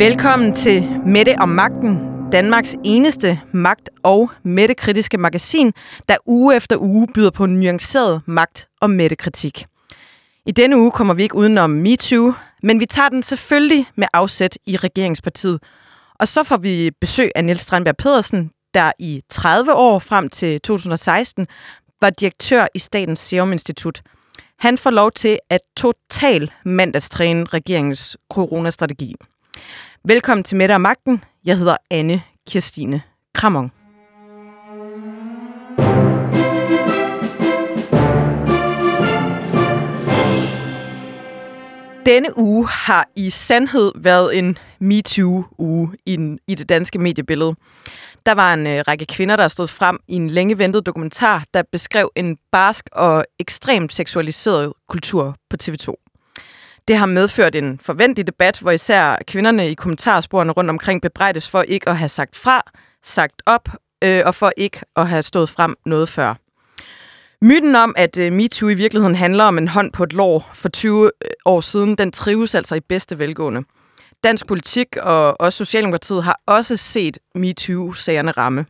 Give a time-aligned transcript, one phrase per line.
[0.00, 1.98] Velkommen til Mette og Magten,
[2.32, 5.72] Danmarks eneste magt- og mættekritiske magasin,
[6.08, 9.66] der uge efter uge byder på nuanceret magt- og mættekritik.
[10.46, 12.32] I denne uge kommer vi ikke udenom MeToo,
[12.62, 15.62] men vi tager den selvfølgelig med afsæt i regeringspartiet.
[16.20, 20.60] Og så får vi besøg af Niels Strandberg Pedersen, der i 30 år frem til
[20.60, 21.46] 2016
[22.00, 24.02] var direktør i Statens Serum Institut.
[24.58, 29.14] Han får lov til at total mandagstræne regeringens coronastrategi.
[30.04, 31.24] Velkommen til Mette og Magten.
[31.44, 33.02] Jeg hedder Anne Kirstine
[33.34, 33.70] Kramon.
[42.06, 47.54] Denne uge har i sandhed været en MeToo-uge i, i det danske mediebillede.
[48.26, 51.62] Der var en øh, række kvinder, der stod frem i en længe ventet dokumentar, der
[51.72, 56.09] beskrev en barsk og ekstremt seksualiseret kultur på TV2.
[56.88, 61.62] Det har medført en forventelig debat, hvor især kvinderne i kommentarsporene rundt omkring bebrejdes for
[61.62, 62.62] ikke at have sagt fra,
[63.04, 63.68] sagt op
[64.04, 66.34] øh, og for ikke at have stået frem noget før.
[67.42, 70.68] Myten om, at øh, MeToo i virkeligheden handler om en hånd på et lår for
[70.68, 73.62] 20 øh, år siden, den trives altså i bedste velgående.
[74.24, 78.66] Dansk politik og også Socialdemokratiet har også set MeToo-sagerne ramme.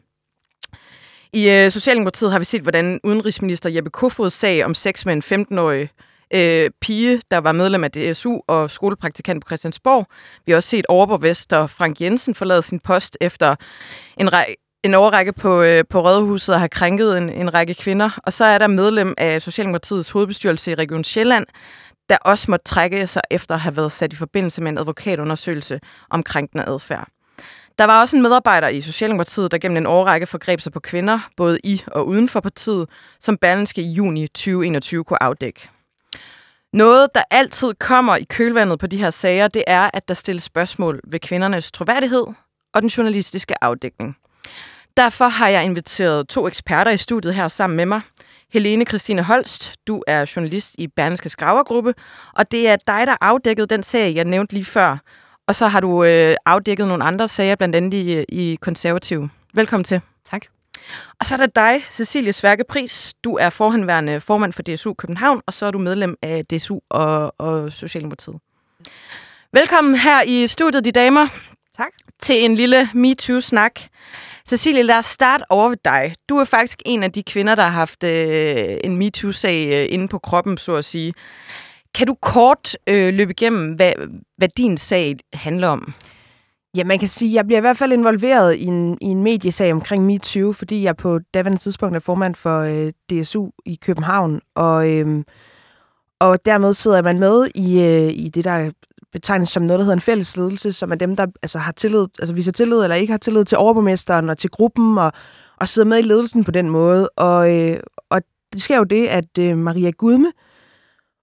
[1.32, 5.46] I øh, Socialdemokratiet har vi set, hvordan udenrigsminister Jeppe Kofods sag om sex med en
[5.52, 5.90] 15-årig
[6.34, 10.06] øh, pige, der var medlem af DSU og skolepraktikant på Christiansborg.
[10.46, 13.54] Vi har også set overborgmester Frank Jensen forlade sin post efter
[14.16, 18.18] en, række en overrække på, øh, på Rådhuset og har krænket en, en række kvinder.
[18.26, 21.46] Og så er der medlem af Socialdemokratiets hovedbestyrelse i Region Sjælland,
[22.08, 25.80] der også måtte trække sig efter at have været sat i forbindelse med en advokatundersøgelse
[26.10, 27.08] om krænkende adfærd.
[27.78, 31.28] Der var også en medarbejder i Socialdemokratiet, der gennem en årrække forgreb sig på kvinder,
[31.36, 32.88] både i og uden for partiet,
[33.20, 35.68] som Berlinske i juni 2021 kunne afdække.
[36.72, 40.44] Noget, der altid kommer i kølvandet på de her sager, det er, at der stilles
[40.44, 42.26] spørgsmål ved kvindernes troværdighed
[42.74, 44.16] og den journalistiske afdækning.
[44.96, 48.00] Derfor har jeg inviteret to eksperter i studiet her sammen med mig.
[48.52, 51.94] Helene Christine Holst, du er journalist i Berneske Skravergruppe,
[52.34, 54.96] og det er dig, der afdækkede den sag, jeg nævnte lige før.
[55.46, 59.28] Og så har du øh, afdækket nogle andre sager, blandt andet i, i Konservativ.
[59.54, 60.00] Velkommen til.
[60.30, 60.59] Tak.
[61.20, 63.14] Og så er der dig, Cecilie Sværke Pris.
[63.24, 67.34] Du er forhenværende formand for DSU København, og så er du medlem af DSU og,
[67.38, 68.36] og Socialdemokratiet.
[69.52, 71.26] Velkommen her i studiet, de damer.
[71.76, 71.92] Tak.
[72.22, 73.80] Til en lille MeToo-snak.
[74.48, 76.14] Cecilie, lad os starte over ved dig.
[76.28, 80.08] Du er faktisk en af de kvinder, der har haft øh, en MeToo-sag øh, inde
[80.08, 81.14] på kroppen, så at sige.
[81.94, 83.92] Kan du kort øh, løbe igennem, hvad,
[84.36, 85.94] hvad din sag handler om?
[86.76, 89.22] Ja, man kan sige, at jeg bliver i hvert fald involveret i en, i en
[89.22, 94.40] mediesag omkring MeToo, fordi jeg på daværende tidspunkt er formand for øh, DSU i København,
[94.54, 95.24] og, øh,
[96.20, 98.70] og dermed sidder man med i, øh, i det, der
[99.12, 102.06] betegnes som noget, der hedder en fælles ledelse, som er dem, der altså, har tillid,
[102.18, 105.12] altså viser tillid eller ikke har tillid til overborgmesteren og til gruppen, og,
[105.56, 107.08] og sidder med i ledelsen på den måde.
[107.08, 110.32] Og, øh, og det sker jo det, at øh, Maria Gudme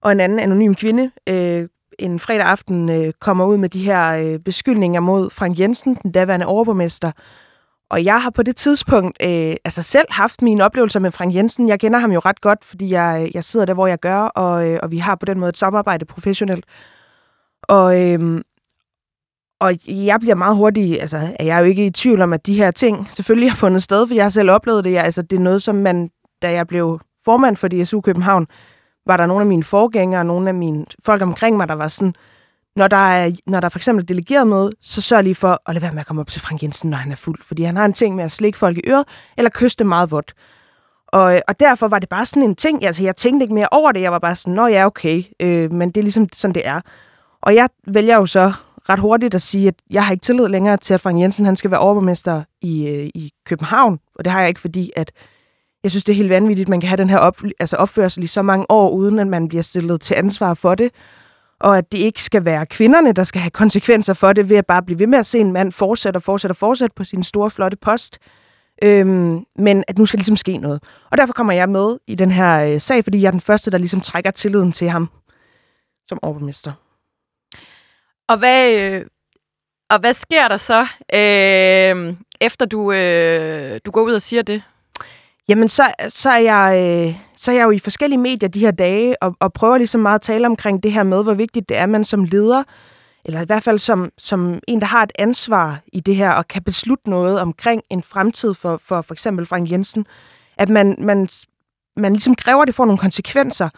[0.02, 4.10] og en anden anonym kvinde øh, en fredag aften øh, kommer ud med de her
[4.10, 7.12] øh, beskyldninger mod Frank Jensen, den daværende overborgmester.
[7.90, 11.68] Og jeg har på det tidspunkt øh, altså selv haft mine oplevelser med Frank Jensen.
[11.68, 14.20] Jeg kender ham jo ret godt, fordi jeg, øh, jeg sidder der, hvor jeg gør,
[14.20, 16.64] og, øh, og vi har på den måde et samarbejde professionelt.
[17.62, 18.42] Og, øh,
[19.60, 22.54] og jeg bliver meget hurtig, altså er jeg jo ikke i tvivl om, at de
[22.54, 24.92] her ting selvfølgelig har fundet sted, for jeg har selv oplevet det.
[24.92, 26.10] Jeg, altså, det er noget, som man,
[26.42, 28.46] da jeg blev formand for DSU København,
[29.08, 32.14] var der nogle af mine forgængere, nogle af mine folk omkring mig, der var sådan,
[32.76, 35.74] når der er, når der for eksempel er delegeret møde, så sørg lige for at
[35.74, 37.42] lade være med at komme op til Frank Jensen, når han er fuld.
[37.42, 39.04] Fordi han har en ting med at slikke folk i øret,
[39.36, 40.34] eller kysse dem meget vådt.
[41.08, 43.92] Og, og derfor var det bare sådan en ting, altså jeg tænkte ikke mere over
[43.92, 46.66] det, jeg var bare sådan, nå ja, okay, øh, men det er ligesom sådan, det
[46.66, 46.80] er.
[47.42, 48.52] Og jeg vælger jo så
[48.88, 51.56] ret hurtigt at sige, at jeg har ikke tillid længere til, at Frank Jensen han
[51.56, 54.00] skal være overborgmester i, øh, i København.
[54.14, 55.12] Og det har jeg ikke, fordi at
[55.82, 58.22] jeg synes, det er helt vanvittigt, at man kan have den her op, altså opførsel
[58.22, 60.92] i så mange år, uden at man bliver stillet til ansvar for det.
[61.60, 64.66] Og at det ikke skal være kvinderne, der skal have konsekvenser for det, ved at
[64.66, 67.22] bare blive ved med at se en mand fortsætte og fortsætte og fortsætte på sin
[67.22, 68.18] store, flotte post.
[68.82, 70.82] Øhm, men at nu skal ligesom ske noget.
[71.10, 73.70] Og derfor kommer jeg med i den her øh, sag, fordi jeg er den første,
[73.70, 75.10] der ligesom trækker tilliden til ham
[76.06, 76.72] som overborgmester.
[78.28, 79.06] Og hvad, øh,
[79.90, 80.80] og hvad sker der så,
[81.14, 84.62] øh, efter du, øh, du går ud og siger det?
[85.48, 88.70] Jamen, så, så, er jeg, øh, så er jeg jo i forskellige medier de her
[88.70, 91.78] dage, og, og prøver ligesom meget at tale omkring det her med, hvor vigtigt det
[91.78, 92.62] er, at man som leder,
[93.24, 96.48] eller i hvert fald som, som en, der har et ansvar i det her, og
[96.48, 100.06] kan beslutte noget omkring en fremtid for for, for eksempel Frank Jensen,
[100.58, 101.28] at man, man,
[101.96, 103.68] man ligesom kræver, at det får nogle konsekvenser.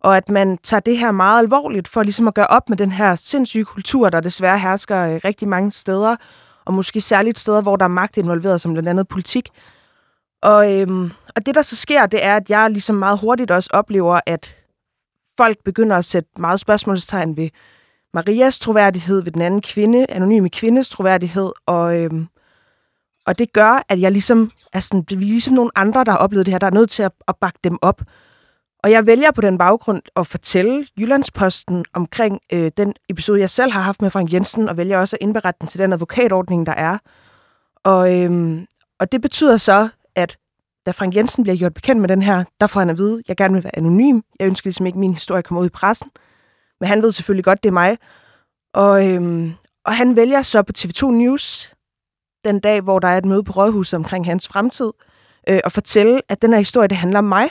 [0.00, 2.92] og at man tager det her meget alvorligt for ligesom at gøre op med den
[2.92, 6.16] her sindssyge kultur, der desværre hersker øh, rigtig mange steder,
[6.64, 9.48] og måske særligt steder, hvor der er magt involveret, som blandt andet politik.
[10.42, 13.70] Og, øhm, og det, der så sker, det er, at jeg ligesom meget hurtigt også
[13.72, 14.56] oplever, at
[15.36, 17.48] folk begynder at sætte meget spørgsmålstegn ved
[18.14, 22.26] Marias troværdighed, ved den anden kvinde, anonyme kvindes troværdighed, og, øhm,
[23.26, 26.18] og det gør, at jeg ligesom er sådan, vi er ligesom nogle andre, der har
[26.18, 28.02] oplevet det her, der er nødt til at, at bakke dem op.
[28.82, 33.72] Og jeg vælger på den baggrund at fortælle Jyllandsposten omkring øh, den episode, jeg selv
[33.72, 36.72] har haft med Frank Jensen, og vælger også at indberette den til den advokatordning, der
[36.72, 36.98] er.
[37.84, 38.66] Og, øhm,
[39.00, 39.88] og det betyder så,
[40.18, 40.38] at
[40.86, 43.28] da Frank Jensen bliver gjort bekendt med den her, der får han at vide, at
[43.28, 44.20] jeg gerne vil være anonym.
[44.40, 46.10] Jeg ønsker ligesom ikke, at min historie kommer ud i pressen.
[46.80, 47.98] Men han ved selvfølgelig godt, det er mig.
[48.74, 49.52] Og, øhm,
[49.84, 51.72] og han vælger så på TV2 News,
[52.44, 54.92] den dag, hvor der er et møde på Rådhuset omkring hans fremtid,
[55.48, 57.50] øh, og fortælle, at den her historie, det handler om mig.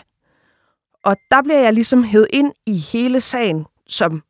[1.04, 4.24] Og der bliver jeg ligesom hed ind i hele sagen som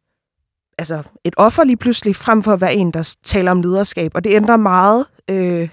[0.77, 4.11] altså et offer lige pludselig, frem for at være en, der taler om lederskab.
[4.15, 5.69] Og det ændrer meget øh,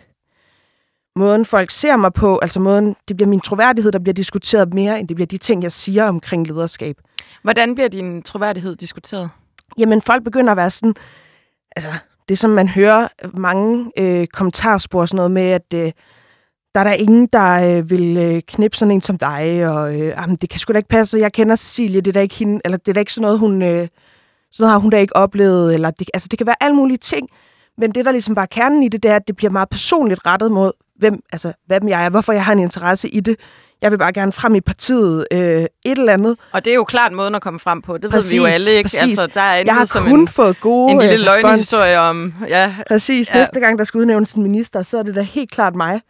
[1.17, 2.39] måden, folk ser mig på.
[2.43, 5.63] Altså måden, det bliver min troværdighed, der bliver diskuteret mere, end det bliver de ting,
[5.63, 6.97] jeg siger omkring lederskab.
[7.43, 9.31] Hvordan bliver din troværdighed diskuteret?
[9.79, 10.95] Jamen, folk begynder at være sådan...
[11.77, 11.91] Altså,
[12.29, 15.75] det som man hører mange øh, kommentarspor, sådan noget med, at...
[15.75, 15.93] Øh,
[16.75, 20.07] der er der ingen, der øh, vil øh, knippe sådan en som dig, og øh,
[20.07, 22.61] jamen, det kan sgu da ikke passe, jeg kender Cecilie, det er da ikke hende,
[22.65, 23.89] eller det er da ikke sådan noget, hun, øh, sådan
[24.59, 27.29] noget har hun da ikke oplevet, eller det, altså det kan være alle mulige ting,
[27.79, 29.69] men det, der ligesom bare er kernen i det, det er, at det bliver meget
[29.69, 30.73] personligt rettet mod,
[31.05, 33.37] hvem, altså, hvem jeg er, hvorfor jeg har en interesse i det.
[33.83, 36.39] Jeg vil bare gerne frem i partiet øh, et eller andet.
[36.53, 37.99] Og det er jo klart måden at komme frem på.
[37.99, 38.83] Det præcis, ved vi jo alle, ikke?
[38.83, 39.03] Præcis.
[39.03, 41.43] Altså, der er jeg har som kun en, fået gode en lille øh, respons.
[41.43, 42.35] løgnehistorie om...
[42.49, 43.31] Ja, Præcis.
[43.31, 43.39] Ja.
[43.39, 46.01] Næste gang, der skal udnævnes en minister, så er det da helt klart mig.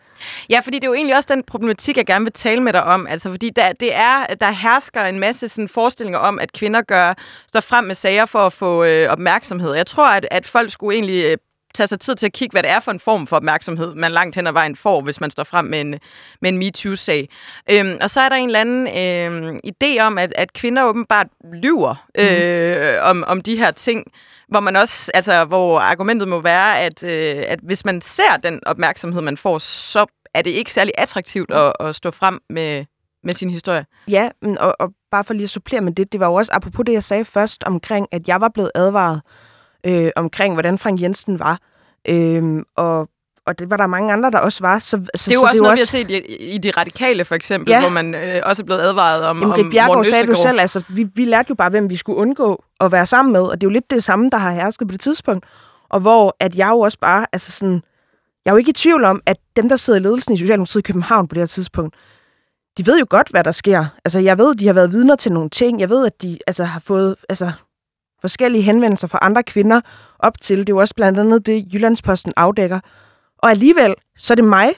[0.50, 2.84] Ja, fordi det er jo egentlig også den problematik, jeg gerne vil tale med dig
[2.84, 3.06] om.
[3.06, 7.14] Altså, fordi der, det er, der hersker en masse sådan, forestillinger om, at kvinder gør,
[7.48, 9.74] står frem med sager for at få øh, opmærksomhed.
[9.74, 11.36] Jeg tror, at, at folk skulle egentlig øh,
[11.74, 14.12] tage sig tid til at kigge, hvad det er for en form for opmærksomhed, man
[14.12, 16.00] langt hen ad vejen får, hvis man står frem med en,
[16.40, 17.28] med en MeToo-sag.
[17.70, 21.26] Øhm, og så er der en eller anden øh, idé om, at, at kvinder åbenbart
[21.52, 22.98] lyver øh, mm.
[23.02, 24.04] om, om de her ting,
[24.48, 28.60] hvor man også, altså, hvor argumentet må være, at, øh, at hvis man ser den
[28.66, 32.84] opmærksomhed, man får, så er det ikke særlig attraktivt at, at stå frem med,
[33.24, 33.86] med sin historie.
[34.08, 34.28] Ja,
[34.58, 36.92] og, og bare for lige at supplere med det, det var jo også apropos det,
[36.92, 39.20] jeg sagde først omkring, at jeg var blevet advaret
[39.86, 41.58] øh, omkring, hvordan Frank Jensen var.
[42.08, 43.08] Øh, og,
[43.46, 44.78] og det var der mange andre, der også var.
[44.78, 45.96] Så, så, det er jo så også det er noget, også...
[45.96, 47.80] vi har set i, i De Radikale, for eksempel, Ja.
[47.80, 50.82] hvor man øh, også er blevet advaret om, Jamen, Rik Bjergård sagde du selv, altså,
[50.88, 53.66] vi, vi lærte jo bare, hvem vi skulle undgå at være sammen med, og det
[53.66, 55.46] er jo lidt det samme, der har hersket på det tidspunkt.
[55.88, 57.82] Og hvor at jeg jo også bare, altså sådan,
[58.44, 60.82] jeg er jo ikke i tvivl om, at dem, der sidder i ledelsen i Socialdemokratiet
[60.82, 61.94] i København på det her tidspunkt,
[62.78, 63.84] de ved jo godt, hvad der sker.
[64.04, 65.80] Altså, jeg ved, de har været vidner til nogle ting.
[65.80, 67.52] Jeg ved, at de altså, har fået altså,
[68.24, 69.80] forskellige henvendelser fra andre kvinder
[70.18, 70.58] op til.
[70.58, 72.80] Det er jo også blandt andet det, Jyllandsposten afdækker.
[73.38, 74.70] Og alligevel, så er det mig,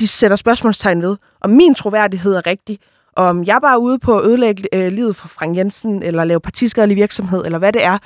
[0.00, 2.78] de sætter spørgsmålstegn ved, om min troværdighed er rigtig,
[3.12, 6.24] og om jeg bare er ude på at ødelægge øh, livet for Frank Jensen, eller
[6.24, 7.98] lave partiskadelig virksomhed, eller hvad det er,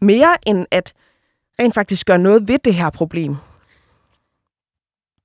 [0.00, 0.92] mere end at
[1.60, 3.36] rent faktisk gøre noget ved det her problem.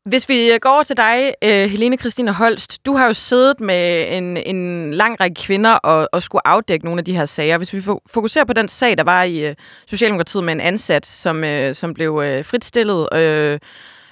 [0.06, 3.60] Hvis vi øh, går over til dig, øh, Helene Christine Holst, du har jo siddet
[3.60, 7.58] med en, en lang række kvinder og, og skulle afdække nogle af de her sager.
[7.58, 9.56] Hvis vi fokuserer på den sag, der var i øh,
[9.88, 11.44] Socialdemokratiet med en ansat, som,
[11.74, 13.60] som blev fritstillet, øh,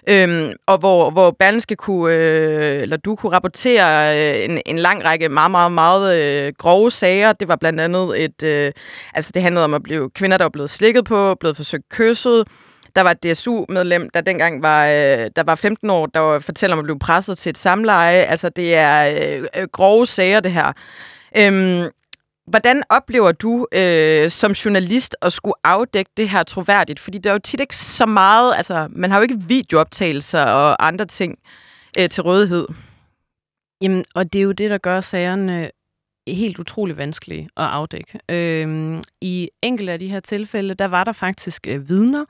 [0.10, 5.06] Øhm, og hvor, hvor Berlingske kunne, øh, eller du kunne rapportere øh, en, en lang
[5.06, 7.34] række meget, meget, meget øh, grove sager.
[7.34, 8.72] Det var blandt andet et, øh,
[9.14, 12.48] altså det handlede om at blive kvinder, der var blevet slikket på, blevet forsøgt kysset.
[12.96, 16.76] Der var et DSU-medlem, der dengang var, øh, der var 15 år, der var, fortæller
[16.76, 18.18] om at blive presset til et samleje.
[18.18, 20.74] Altså det er øh, øh, grove sager, det her.
[21.38, 21.90] Øhm,
[22.48, 27.00] Hvordan oplever du øh, som journalist at skulle afdække det her troværdigt?
[27.00, 30.88] Fordi der er jo tit ikke så meget, altså man har jo ikke videooptagelser og
[30.88, 31.40] andre ting
[32.00, 32.68] øh, til rådighed.
[33.82, 35.70] Jamen, og det er jo det, der gør sagerne øh,
[36.36, 38.20] helt utrolig vanskelige at afdække.
[38.30, 42.26] Øhm, I enkelte af de her tilfælde, der var der faktisk øh, vidner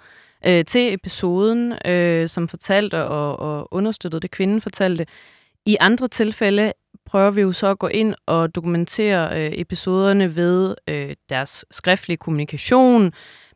[0.45, 5.05] øh, til episoden, øh, som fortalte og, og understøttede det, kvinden fortalte.
[5.65, 6.73] I andre tilfælde
[7.05, 12.17] prøver vi jo så at gå ind og dokumentere øh, episoderne ved øh, deres skriftlige
[12.17, 13.13] kommunikation,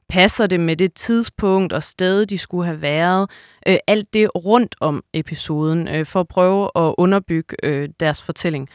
[0.10, 3.30] passer det med det tidspunkt og sted, de skulle have været,
[3.68, 8.70] øh, alt det rundt om episoden, øh, for at prøve at underbygge øh, deres fortælling.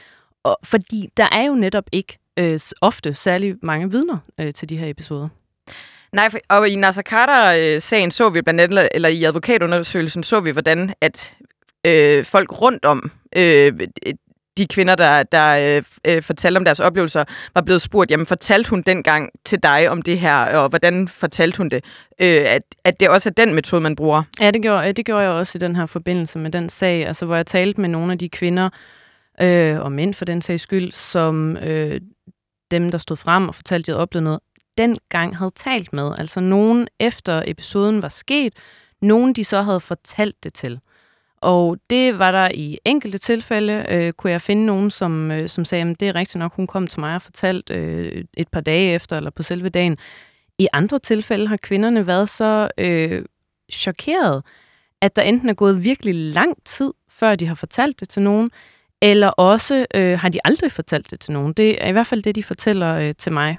[0.44, 4.76] Og, fordi der er jo netop ikke øh, ofte særlig mange vidner øh, til de
[4.76, 5.28] her episoder.
[6.12, 10.50] Nej, for, og i Nasser Carter-sagen så vi blandt andet, eller i advokatundersøgelsen så vi,
[10.50, 11.34] hvordan at
[11.86, 13.72] øh, folk rundt om øh,
[14.56, 18.82] de kvinder, der, der øh, fortalte om deres oplevelser, var blevet spurgt, jamen fortalte hun
[18.82, 21.84] dengang til dig om det her, og hvordan fortalte hun det?
[22.20, 24.22] Øh, at, at det også er den metode, man bruger.
[24.40, 27.26] Ja, det gjorde, det gjorde jeg også i den her forbindelse med den sag, altså
[27.26, 28.70] hvor jeg talte med nogle af de kvinder,
[29.40, 32.00] øh, og mænd for den sags skyld, som øh,
[32.70, 34.40] dem, der stod frem og fortalte, at de havde oplevet noget,
[34.78, 36.12] dengang havde talt med.
[36.18, 38.54] Altså nogen efter episoden var sket,
[39.00, 40.80] nogen de så havde fortalt det til.
[41.36, 45.64] Og det var der i enkelte tilfælde, øh, kunne jeg finde nogen, som, øh, som
[45.64, 48.60] sagde, at det er rigtigt nok, hun kom til mig og fortalte øh, et par
[48.60, 49.98] dage efter, eller på selve dagen.
[50.58, 53.24] I andre tilfælde har kvinderne været så øh,
[53.72, 54.44] chokeret,
[55.00, 58.50] at der enten er gået virkelig lang tid, før de har fortalt det til nogen,
[59.02, 61.52] eller også øh, har de aldrig fortalt det til nogen.
[61.52, 63.58] Det er i hvert fald det, de fortæller øh, til mig.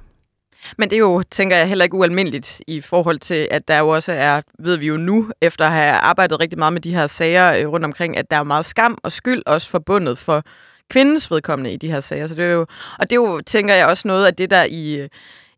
[0.77, 3.89] Men det er jo, tænker jeg, heller ikke ualmindeligt i forhold til, at der jo
[3.89, 7.08] også er, ved vi jo nu, efter at have arbejdet rigtig meget med de her
[7.08, 10.43] sager øh, rundt omkring, at der er meget skam og skyld også forbundet for
[10.89, 12.27] kvindens vedkommende i de her sager.
[12.27, 12.65] Så det er jo,
[13.00, 15.08] og det er jo, tænker jeg, også noget af det, der i,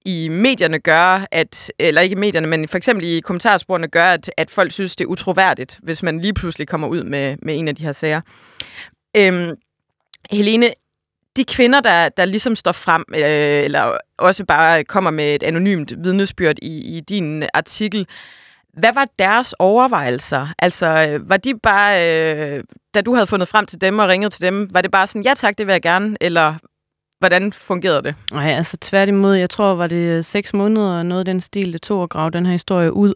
[0.06, 4.32] i medierne gør, at, eller ikke i medierne, men for eksempel i kommentarsporene gør, at,
[4.38, 7.68] at folk synes, det er utroværdigt, hvis man lige pludselig kommer ud med, med en
[7.68, 8.22] af de her sager.
[9.18, 9.56] Øhm,
[10.32, 10.74] Helene,
[11.36, 15.94] de kvinder, der, der ligesom står frem, øh, eller også bare kommer med et anonymt
[16.04, 18.08] vidnesbyrd i, i din artikel,
[18.74, 20.48] hvad var deres overvejelser?
[20.60, 22.64] Altså, øh, var de bare, øh,
[22.94, 25.24] da du havde fundet frem til dem og ringet til dem, var det bare sådan,
[25.24, 26.56] ja tak, det vil jeg gerne, eller
[27.20, 28.16] hvordan fungerede det?
[28.32, 31.82] Nej, altså tværtimod, jeg tror, var det øh, seks måneder, noget af den stil, det
[31.82, 33.14] tog at grave den her historie ud.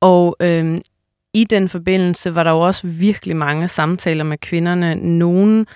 [0.00, 0.80] Og øh,
[1.34, 4.94] i den forbindelse var der jo også virkelig mange samtaler med kvinderne.
[4.94, 5.66] Nogen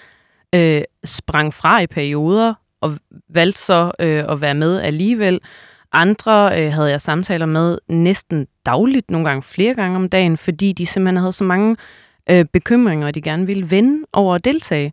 [0.54, 5.40] øh, sprang fra i perioder og valgte så øh, at være med alligevel.
[5.92, 10.72] Andre øh, havde jeg samtaler med næsten dagligt, nogle gange flere gange om dagen, fordi
[10.72, 11.76] de simpelthen havde så mange
[12.30, 14.92] øh, bekymringer, og de gerne ville vende over at deltage.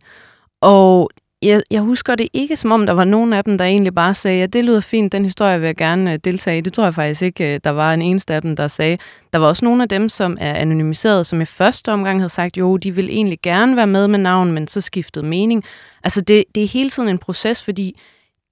[0.60, 1.10] Og
[1.42, 4.14] jeg, jeg husker det ikke, som om der var nogen af dem, der egentlig bare
[4.14, 6.60] sagde, at ja, det lyder fint, den historie vil jeg gerne øh, deltage i.
[6.60, 8.98] Det tror jeg faktisk ikke, øh, der var en eneste af dem, der sagde.
[9.32, 12.56] Der var også nogle af dem, som er anonymiseret, som i første omgang havde sagt,
[12.56, 15.64] jo, de vil egentlig gerne være med med navn, men så skiftede mening.
[16.04, 18.00] Altså det, det er hele tiden en proces, fordi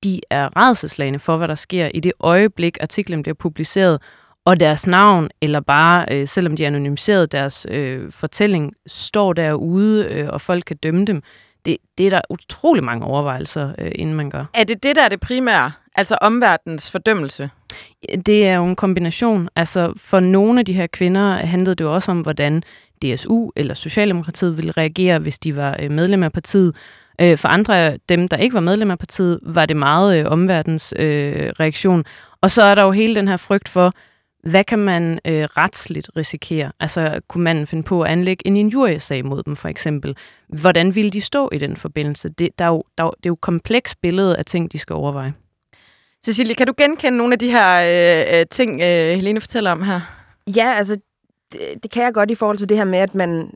[0.04, 4.00] de er redselslagende for, hvad der sker i det øjeblik, artiklen bliver publiceret,
[4.44, 10.04] og deres navn, eller bare, øh, selvom de er anonymiseret, deres øh, fortælling står derude,
[10.04, 11.22] øh, og folk kan dømme dem
[11.64, 14.44] det, det er der utrolig mange overvejelser, øh, inden man gør.
[14.54, 15.72] Er det det, der er det primære?
[15.94, 17.50] Altså omverdens fordømmelse?
[18.26, 19.48] Det er jo en kombination.
[19.56, 22.62] Altså for nogle af de her kvinder handlede det jo også om, hvordan
[23.02, 26.76] DSU eller Socialdemokratiet ville reagere, hvis de var øh, medlem af partiet.
[27.20, 30.26] Øh, for andre af dem, der ikke var medlem af partiet, var det meget øh,
[30.26, 32.04] omverdens øh, reaktion.
[32.40, 33.92] Og så er der jo hele den her frygt for,
[34.42, 36.72] hvad kan man øh, retsligt risikere?
[36.80, 40.16] Altså, kunne man finde på at anlægge en injuriesag mod dem, for eksempel?
[40.48, 42.28] Hvordan ville de stå i den forbindelse?
[42.28, 45.34] Det, der er jo, der, det er jo kompleks billede af ting, de skal overveje.
[46.24, 49.82] Cecilie, kan du genkende nogle af de her øh, øh, ting, øh, Helene fortæller om
[49.82, 50.00] her?
[50.56, 50.98] Ja, altså,
[51.52, 53.50] det, det kan jeg godt i forhold til det her med, at man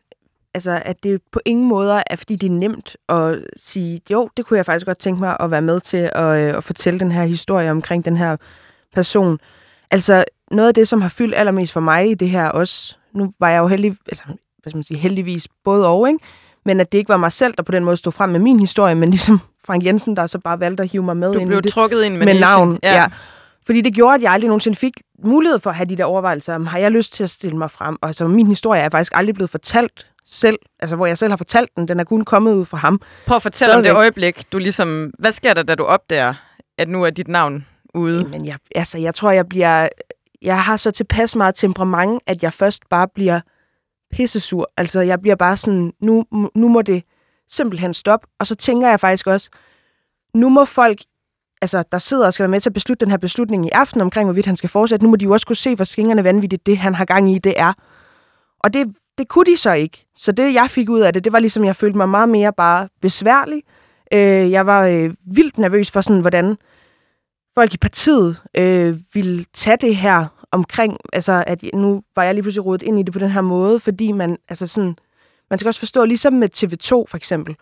[0.54, 4.46] altså, at det på ingen måder er, fordi det er nemt at sige, jo, det
[4.46, 7.12] kunne jeg faktisk godt tænke mig at være med til at, øh, at fortælle den
[7.12, 8.36] her historie omkring den her
[8.94, 9.38] person.
[9.94, 13.32] Altså, noget af det, som har fyldt allermest for mig i det her også, nu
[13.40, 16.18] var jeg jo heldig, altså, hvad skal man sige, heldigvis både og, ikke?
[16.64, 18.60] men at det ikke var mig selv, der på den måde stod frem med min
[18.60, 21.48] historie, men ligesom Frank Jensen, der så bare valgte at hive mig med du ind
[21.48, 21.72] blev i det.
[21.72, 22.78] trukket ind med, med navn.
[22.82, 22.94] Ja.
[22.94, 23.06] ja.
[23.66, 24.92] Fordi det gjorde, at jeg aldrig nogensinde fik
[25.24, 27.70] mulighed for at have de der overvejelser om, har jeg lyst til at stille mig
[27.70, 27.96] frem?
[28.02, 31.36] Og altså, min historie er faktisk aldrig blevet fortalt selv, altså hvor jeg selv har
[31.36, 33.00] fortalt den, den er kun kommet ud fra ham.
[33.26, 33.90] Prøv at fortælle Stadigvæk.
[33.90, 36.34] om det øjeblik, du ligesom, hvad sker der, da du opdager,
[36.78, 38.24] at nu er dit navn ude?
[38.24, 39.88] Men jeg, altså, jeg tror, jeg bliver
[40.44, 43.40] jeg har så tilpas meget temperament, at jeg først bare bliver
[44.12, 44.70] pissesur.
[44.76, 46.24] Altså, jeg bliver bare sådan, nu,
[46.54, 47.04] nu må det
[47.48, 48.26] simpelthen stoppe.
[48.38, 49.48] Og så tænker jeg faktisk også,
[50.34, 50.98] nu må folk,
[51.62, 54.00] altså, der sidder og skal være med til at beslutte den her beslutning i aften
[54.00, 56.66] omkring, hvorvidt han skal fortsætte, nu må de jo også kunne se, hvor skingerne vanvittigt
[56.66, 57.72] det, han har gang i, det er.
[58.58, 60.06] Og det, det kunne de så ikke.
[60.16, 62.52] Så det, jeg fik ud af det, det var ligesom, jeg følte mig meget mere
[62.52, 63.62] bare besværlig.
[64.12, 66.56] Øh, jeg var øh, vildt nervøs for sådan, hvordan
[67.54, 72.42] folk i partiet øh, ville tage det her omkring, altså at nu var jeg lige
[72.42, 74.96] pludselig rodet ind i det på den her måde, fordi man, altså sådan,
[75.50, 77.56] man skal også forstå, ligesom med TV2 for eksempel,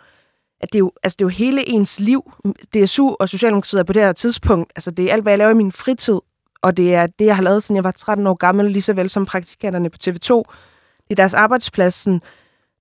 [0.60, 2.32] at det er jo, altså det er jo hele ens liv.
[2.74, 5.50] DSU og Socialdemokratiet er på det her tidspunkt, altså det er alt, hvad jeg laver
[5.50, 6.18] i min fritid,
[6.62, 8.92] og det er det, jeg har lavet, siden jeg var 13 år gammel, lige så
[8.92, 10.42] vel som praktikanterne på TV2.
[11.08, 11.94] Det er deres arbejdsplads.
[11.94, 12.20] Sådan,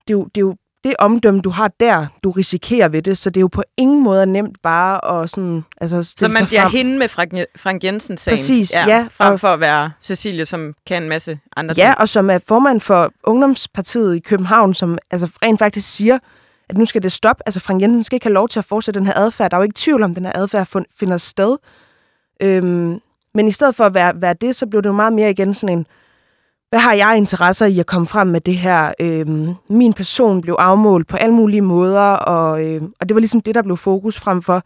[0.08, 3.18] det, er jo, det er jo det omdømme, du har der, du risikerer ved det,
[3.18, 6.62] så det er jo på ingen måde nemt bare at sådan, altså Så man bliver
[6.62, 6.72] frem.
[6.72, 8.88] hende med Frank, Frank Jensen sagen Præcis, ja.
[8.88, 11.98] ja frem for at være Cecilie, som kan en masse andre ja, ting.
[11.98, 16.18] og som er formand for Ungdomspartiet i København, som altså rent faktisk siger,
[16.68, 17.42] at nu skal det stoppe.
[17.46, 19.50] Altså Frank Jensen skal ikke have lov til at fortsætte den her adfærd.
[19.50, 21.56] Der er jo ikke tvivl om, den her adfærd finder sted.
[22.42, 23.00] Øhm,
[23.34, 25.54] men i stedet for at være, være det, så blev det jo meget mere igen
[25.54, 25.86] sådan en,
[26.72, 28.92] hvad har jeg interesser i at komme frem med det her?
[29.00, 33.40] Øhm, min person blev afmålt på alle mulige måder, og, øh, og det var ligesom
[33.40, 34.62] det, der blev fokus frem for,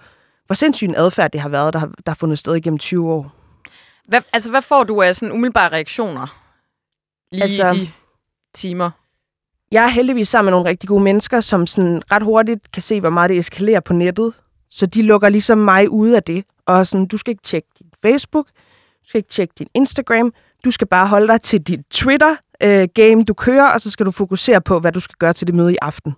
[0.46, 3.12] hvor sindssygt en adfærd det har været, der har, der har fundet sted igennem 20
[3.12, 3.32] år.
[4.08, 6.38] Hvad, altså, hvad får du af sådan umiddelbare reaktioner
[7.32, 7.90] lige altså, i de
[8.54, 8.90] timer?
[9.72, 13.00] Jeg er heldigvis sammen med nogle rigtig gode mennesker, som sådan ret hurtigt kan se,
[13.00, 14.32] hvor meget det eskalerer på nettet.
[14.68, 16.44] Så de lukker ligesom mig ud af det.
[16.66, 18.46] Og sådan, du skal ikke tjekke din Facebook,
[19.02, 20.32] du skal ikke tjekke din Instagram,
[20.66, 24.10] du skal bare holde dig til dit Twitter-game, øh, du kører, og så skal du
[24.10, 26.14] fokusere på, hvad du skal gøre til det møde i aften.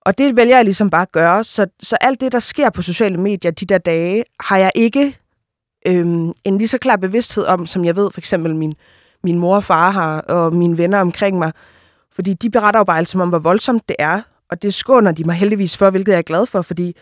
[0.00, 1.44] Og det vælger jeg ligesom bare at gøre.
[1.44, 5.18] Så, så alt det, der sker på sociale medier de der dage, har jeg ikke
[5.86, 8.74] øhm, en lige så klar bevidsthed om, som jeg ved for eksempel min,
[9.24, 11.52] min mor og far har, og mine venner omkring mig.
[12.14, 14.20] Fordi de beretter jo bare altid om, hvor voldsomt det er,
[14.50, 16.96] og det skåner de mig heldigvis for, hvilket jeg er glad for, fordi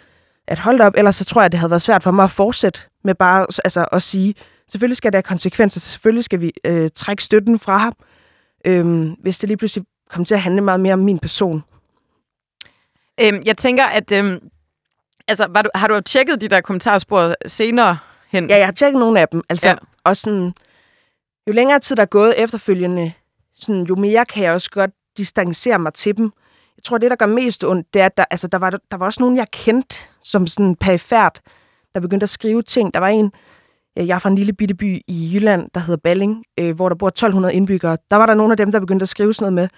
[0.47, 2.81] at holde op, ellers så tror jeg, det havde været svært for mig at fortsætte
[3.05, 4.35] med bare altså, at sige,
[4.71, 7.93] selvfølgelig skal der have konsekvenser, selvfølgelig skal vi øh, trække støtten fra ham,
[8.65, 11.63] øh, hvis det lige pludselig kommer til at handle meget mere om min person.
[13.21, 14.51] Øhm, jeg tænker, at øhm,
[15.29, 17.99] altså, var du, har du tjekket de der kommentarspor senere
[18.29, 18.51] hen?
[18.51, 19.43] Ja, jeg har tjekket nogle af dem.
[19.49, 19.75] Altså, ja.
[20.05, 20.53] også sådan,
[21.47, 23.13] jo længere tid der er gået efterfølgende,
[23.55, 26.33] sådan, jo mere kan jeg også godt distancere mig til dem.
[26.77, 28.97] Jeg tror, det, der gør mest ondt, det er, at der, altså, der, var, der
[28.97, 31.41] var også nogen, jeg kendte som sådan perifært,
[31.95, 32.95] der begyndte at skrive ting.
[32.95, 33.33] Der var en,
[33.99, 36.89] Øh, jeg er fra en lille bitte by i Jylland, der hedder Balling, øh, hvor
[36.89, 37.97] der bor 1200 indbyggere.
[38.11, 39.69] Der var der nogle af dem, der begyndte at skrive sådan noget med.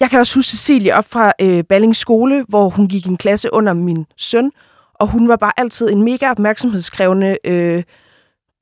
[0.00, 3.16] Jeg kan også huske Cecilie op fra øh, Balling skole, hvor hun gik i en
[3.16, 4.50] klasse under min søn,
[4.94, 7.82] og hun var bare altid en mega opmærksomhedskrævende, øh,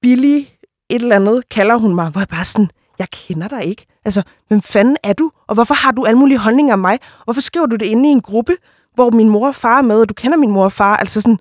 [0.03, 0.55] billig
[0.91, 3.87] et eller andet, kalder hun mig, hvor jeg bare sådan, jeg kender dig ikke.
[4.05, 5.31] Altså, hvem fanden er du?
[5.47, 6.99] Og hvorfor har du alle mulige holdninger om mig?
[7.25, 8.53] Hvorfor skriver du det inde i en gruppe,
[8.95, 10.97] hvor min mor og far er med, og du kender min mor og far?
[10.97, 11.39] Altså sådan,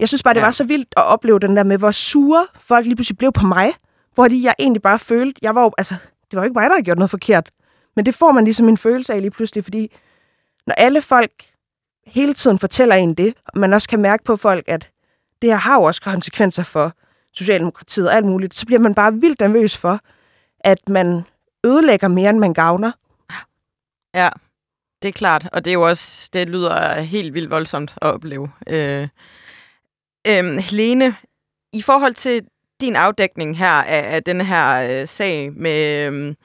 [0.00, 0.46] jeg synes bare, det ja.
[0.46, 3.46] var så vildt at opleve den der med, hvor sure folk lige pludselig blev på
[3.46, 3.72] mig,
[4.14, 5.94] hvor de, jeg egentlig bare følte, jeg var jo, altså,
[6.30, 7.50] det var jo ikke mig, der havde gjort noget forkert.
[7.96, 9.96] Men det får man ligesom en følelse af lige pludselig, fordi
[10.66, 11.32] når alle folk
[12.06, 14.90] hele tiden fortæller en det, og man også kan mærke på folk, at
[15.42, 16.92] det her har jo også konsekvenser for
[17.32, 20.00] Socialdemokratiet og alt muligt, så bliver man bare vildt nervøs for,
[20.60, 21.22] at man
[21.64, 22.92] ødelægger mere, end man gavner.
[24.14, 24.28] Ja,
[25.02, 25.48] det er klart.
[25.52, 28.50] Og det er jo også, det lyder helt vildt voldsomt at opleve.
[28.66, 29.08] Øh,
[30.28, 31.16] øh, Helene,
[31.72, 32.42] i forhold til
[32.80, 36.36] din afdækning her af, af den her øh, sag med øhm,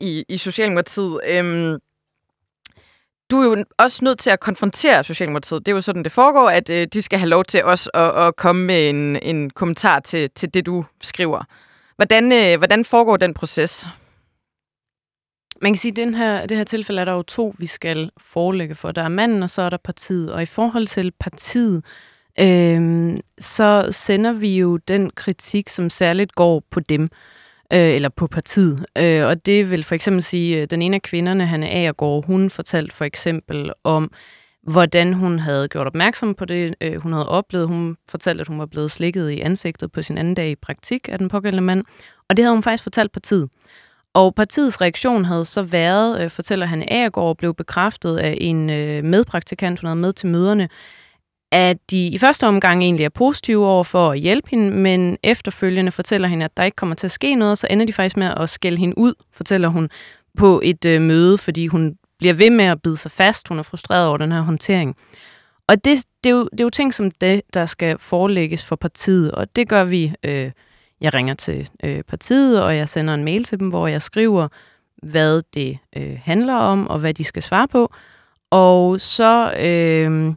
[0.00, 1.78] i, i Socialdemokratiet, øhm,
[3.30, 5.66] du er jo også nødt til at konfrontere Socialdemokratiet.
[5.66, 8.26] Det er jo sådan, det foregår, at øh, de skal have lov til os at,
[8.26, 11.42] at komme med en, en kommentar til, til det, du skriver.
[11.96, 13.86] Hvordan, øh, hvordan foregår den proces?
[15.62, 18.10] Man kan sige, at den her, det her tilfælde er der jo to, vi skal
[18.20, 18.92] forelægge for.
[18.92, 20.32] Der er manden, og så er der partiet.
[20.32, 21.84] Og i forhold til partiet,
[22.40, 27.08] øh, så sender vi jo den kritik, som særligt går på dem,
[27.72, 28.86] øh, eller på partiet.
[28.98, 32.20] Øh, og det vil for eksempel sige, at den ene af kvinderne, han Agergaard, går,
[32.20, 34.10] hun fortalte for eksempel om,
[34.62, 37.68] hvordan hun havde gjort opmærksom på det, øh, hun havde oplevet.
[37.68, 41.08] Hun fortalte, at hun var blevet slikket i ansigtet på sin anden dag i praktik
[41.12, 41.84] af den pågældende mand.
[42.28, 43.48] Og det havde hun faktisk fortalt partiet.
[44.14, 49.04] Og partiets reaktion havde så været, øh, fortæller han Agergaard, blev bekræftet af en øh,
[49.04, 50.68] medpraktikant, hun havde med til møderne,
[51.50, 55.92] at de i første omgang egentlig er positive over for at hjælpe hende, men efterfølgende
[55.92, 58.34] fortæller hende, at der ikke kommer til at ske noget, så ender de faktisk med
[58.36, 59.90] at skælde hende ud, fortæller hun
[60.38, 63.48] på et øh, møde, fordi hun bliver ved med at bide sig fast.
[63.48, 64.96] Hun er frustreret over den her håndtering.
[65.66, 68.76] Og det, det, er, jo, det er jo ting som det, der skal forelægges for
[68.76, 70.12] partiet, og det gør vi.
[70.22, 70.50] Øh,
[71.00, 74.48] jeg ringer til øh, partiet, og jeg sender en mail til dem, hvor jeg skriver,
[75.02, 77.92] hvad det øh, handler om, og hvad de skal svare på.
[78.50, 80.34] Og så øh,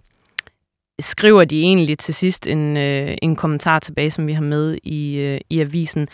[1.01, 5.17] skriver de egentlig til sidst en, øh, en kommentar tilbage, som vi har med i,
[5.17, 6.07] øh, i avisen.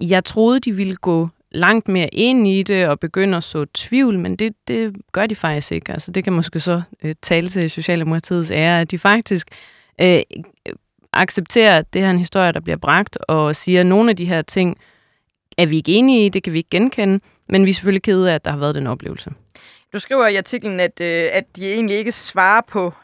[0.00, 4.18] Jeg troede, de ville gå langt mere ind i det og begynde at så tvivl,
[4.18, 5.92] men det, det gør de faktisk ikke.
[5.92, 9.48] Altså, det kan måske så øh, tale til Socialdemokratiets ære, at de faktisk
[10.00, 10.20] øh,
[11.12, 14.16] accepterer, at det her er en historie, der bliver bragt, og siger, at nogle af
[14.16, 14.78] de her ting
[15.58, 18.30] er vi ikke enige i, det kan vi ikke genkende, men vi er selvfølgelig kede
[18.30, 19.30] af, at der har været den oplevelse.
[19.92, 22.94] Du skriver i artiklen, at, øh, at de egentlig ikke svarer på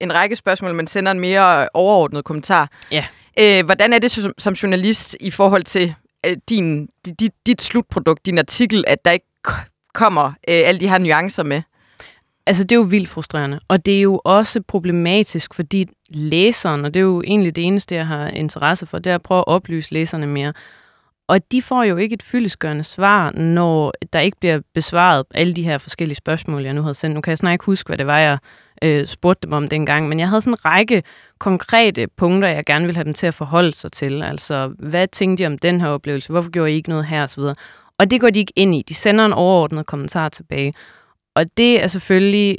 [0.00, 2.70] en række spørgsmål, men sender en mere overordnet kommentar.
[2.90, 3.04] Ja.
[3.38, 5.94] Øh, hvordan er det som, som journalist i forhold til
[6.26, 9.26] øh, din, dit, dit slutprodukt, din artikel, at der ikke
[9.94, 11.62] kommer øh, alle de her nuancer med?
[12.46, 16.94] Altså, det er jo vildt frustrerende, og det er jo også problematisk, fordi læseren, og
[16.94, 19.46] det er jo egentlig det eneste, jeg har interesse for, det er at prøve at
[19.46, 20.52] oplyse læserne mere.
[21.28, 25.62] Og de får jo ikke et fyldesgørende svar, når der ikke bliver besvaret alle de
[25.62, 27.14] her forskellige spørgsmål, jeg nu har sendt.
[27.14, 28.38] Nu kan jeg snart ikke huske, hvad det var, jeg
[28.82, 30.08] øh, spurgte dem om dengang.
[30.08, 31.02] Men jeg havde sådan en række
[31.38, 34.22] konkrete punkter, jeg gerne ville have dem til at forholde sig til.
[34.22, 36.32] Altså, hvad tænkte de om den her oplevelse?
[36.32, 37.22] Hvorfor gjorde I ikke noget her?
[37.22, 37.54] Og, så videre.
[37.98, 38.84] og det går de ikke ind i.
[38.88, 40.74] De sender en overordnet kommentar tilbage.
[41.34, 42.58] Og det er selvfølgelig...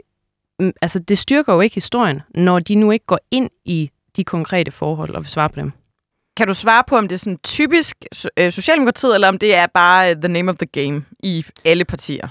[0.60, 4.24] mm, Altså, det styrker jo ikke historien, når de nu ikke går ind i de
[4.24, 5.72] konkrete forhold og vil svare på dem.
[6.38, 8.06] Kan du svare på, om det er sådan typisk
[8.38, 11.86] øh, Socialdemokratiet, eller om det er bare øh, the name of the game i alle
[11.86, 12.28] partier?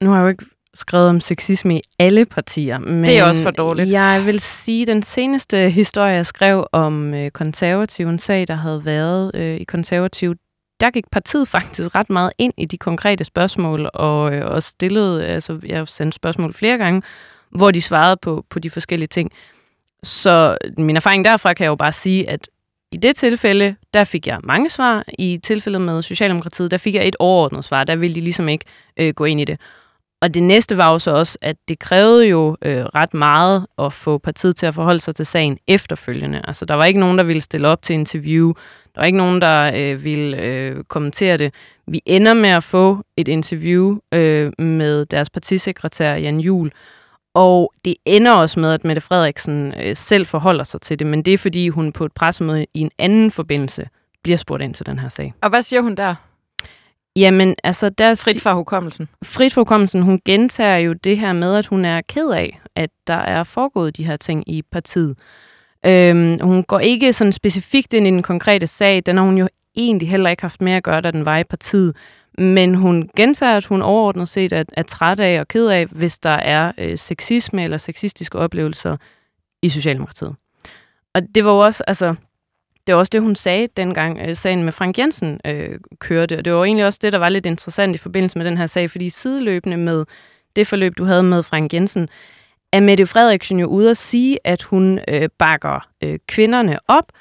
[0.00, 3.42] Nu har jeg jo ikke skrevet om sexisme i alle partier, men Det er også
[3.42, 3.90] for dårligt.
[3.90, 8.54] jeg vil sige, at den seneste historie, jeg skrev om øh, konservativ, en sag, der
[8.54, 10.34] havde været øh, i konservativ,
[10.80, 15.26] der gik partiet faktisk ret meget ind i de konkrete spørgsmål, og, øh, og stillede,
[15.26, 17.02] altså jeg sendte spørgsmål flere gange,
[17.50, 19.30] hvor de svarede på, på de forskellige ting.
[20.02, 22.48] Så min erfaring derfra kan jeg jo bare sige, at
[22.92, 25.04] i det tilfælde, der fik jeg mange svar.
[25.18, 27.84] I tilfældet med Socialdemokratiet, der fik jeg et overordnet svar.
[27.84, 28.64] Der ville de ligesom ikke
[28.96, 29.60] øh, gå ind i det.
[30.22, 33.92] Og det næste var jo så også, at det krævede jo øh, ret meget at
[33.92, 36.40] få partiet til at forholde sig til sagen efterfølgende.
[36.44, 38.52] Altså, der var ikke nogen, der ville stille op til interview.
[38.94, 41.54] Der var ikke nogen, der øh, ville øh, kommentere det.
[41.86, 46.72] Vi ender med at få et interview øh, med deres partisekretær Jan Jul,
[47.34, 51.22] og det ender også med, at Mette Frederiksen øh, selv forholder sig til det, men
[51.22, 53.88] det er fordi, hun på et pressemøde i en anden forbindelse
[54.22, 55.34] bliver spurgt ind til den her sag.
[55.42, 56.14] Og hvad siger hun der?
[57.16, 59.08] Jamen, altså, der Frit fra hukommelsen.
[59.24, 62.90] frit for hukommelsen, hun gentager jo det her med, at hun er ked af, at
[63.06, 65.18] der er foregået de her ting i partiet.
[65.86, 69.02] Øhm, hun går ikke sådan specifikt ind i den konkrete sag.
[69.06, 71.44] Den har hun jo egentlig heller ikke haft med at gøre, da den var i
[71.44, 71.96] partiet.
[72.38, 76.18] Men hun gentager, at hun overordnet set er, er træt af og ked af, hvis
[76.18, 78.96] der er øh, sexisme eller sexistiske oplevelser
[79.62, 80.34] i Socialdemokratiet.
[81.14, 82.14] Og det var jo også, altså,
[82.86, 86.38] det var også det, hun sagde dengang øh, sagen med Frank Jensen øh, kørte.
[86.38, 88.66] Og det var egentlig også det, der var lidt interessant i forbindelse med den her
[88.66, 90.04] sag, fordi sideløbende med
[90.56, 92.08] det forløb, du havde med Frank Jensen,
[92.72, 97.12] er Mette Frederiksen jo ude at sige, at hun øh, bakker øh, kvinderne op,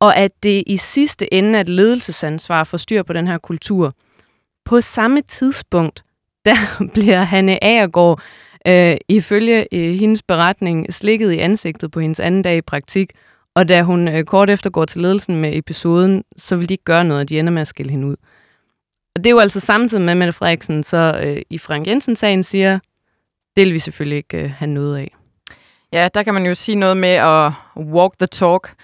[0.00, 3.92] og at det i sidste ende er et ledelsesansvar for styr på den her kultur.
[4.64, 6.04] På samme tidspunkt,
[6.46, 8.22] der bliver Hanne Agergaard
[8.66, 13.12] øh, ifølge øh, hendes beretning slikket i ansigtet på hendes anden dag i praktik,
[13.54, 16.84] og da hun øh, kort efter går til ledelsen med episoden, så vil de ikke
[16.84, 18.16] gøre noget, og de ender med at skille hende ud.
[19.16, 22.42] Og det er jo altså samtidig med, at Mette Frederiksen så øh, i Frank Jensen-sagen
[22.42, 22.78] siger,
[23.56, 25.14] det vil vi selvfølgelig ikke øh, have noget af.
[25.92, 28.74] Ja, der kan man jo sige noget med at walk the talk.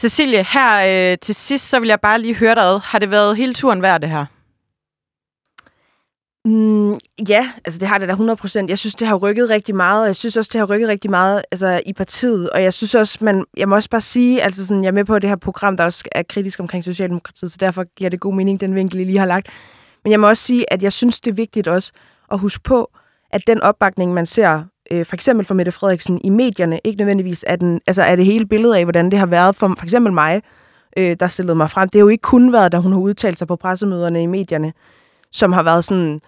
[0.00, 2.80] Cecilie, her øh, til sidst, så vil jeg bare lige høre dig ad.
[2.84, 4.26] Har det været hele turen værd, det her?
[6.44, 6.94] Mm,
[7.28, 8.64] ja, altså det har det da 100%.
[8.68, 11.10] Jeg synes, det har rykket rigtig meget, og jeg synes også, det har rykket rigtig
[11.10, 12.50] meget altså, i partiet.
[12.50, 15.04] Og jeg synes også, man, jeg må også bare sige, altså sådan, jeg er med
[15.04, 18.20] på at det her program, der også er kritisk omkring Socialdemokratiet, så derfor giver det
[18.20, 19.48] god mening, den vinkel, I lige har lagt.
[20.04, 21.92] Men jeg må også sige, at jeg synes, det er vigtigt også
[22.32, 22.90] at huske på,
[23.30, 27.44] at den opbakning, man ser øh, for eksempel for Mette Frederiksen i medierne, ikke nødvendigvis
[27.48, 30.12] er, den, altså er det hele billede af, hvordan det har været for for eksempel
[30.12, 30.42] mig,
[30.96, 31.88] øh, der stillede mig frem.
[31.88, 34.72] Det har jo ikke kun været, da hun har udtalt sig på pressemøderne i medierne,
[35.32, 36.20] som har været sådan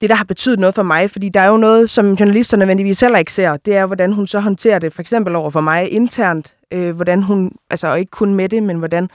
[0.00, 3.00] det, der har betydet noget for mig, fordi der er jo noget, som journalister nødvendigvis
[3.00, 5.90] heller ikke ser, det er, hvordan hun så håndterer det, for eksempel over for mig
[5.90, 9.10] internt, øh, hvordan hun, altså og ikke kun med det, men hvordan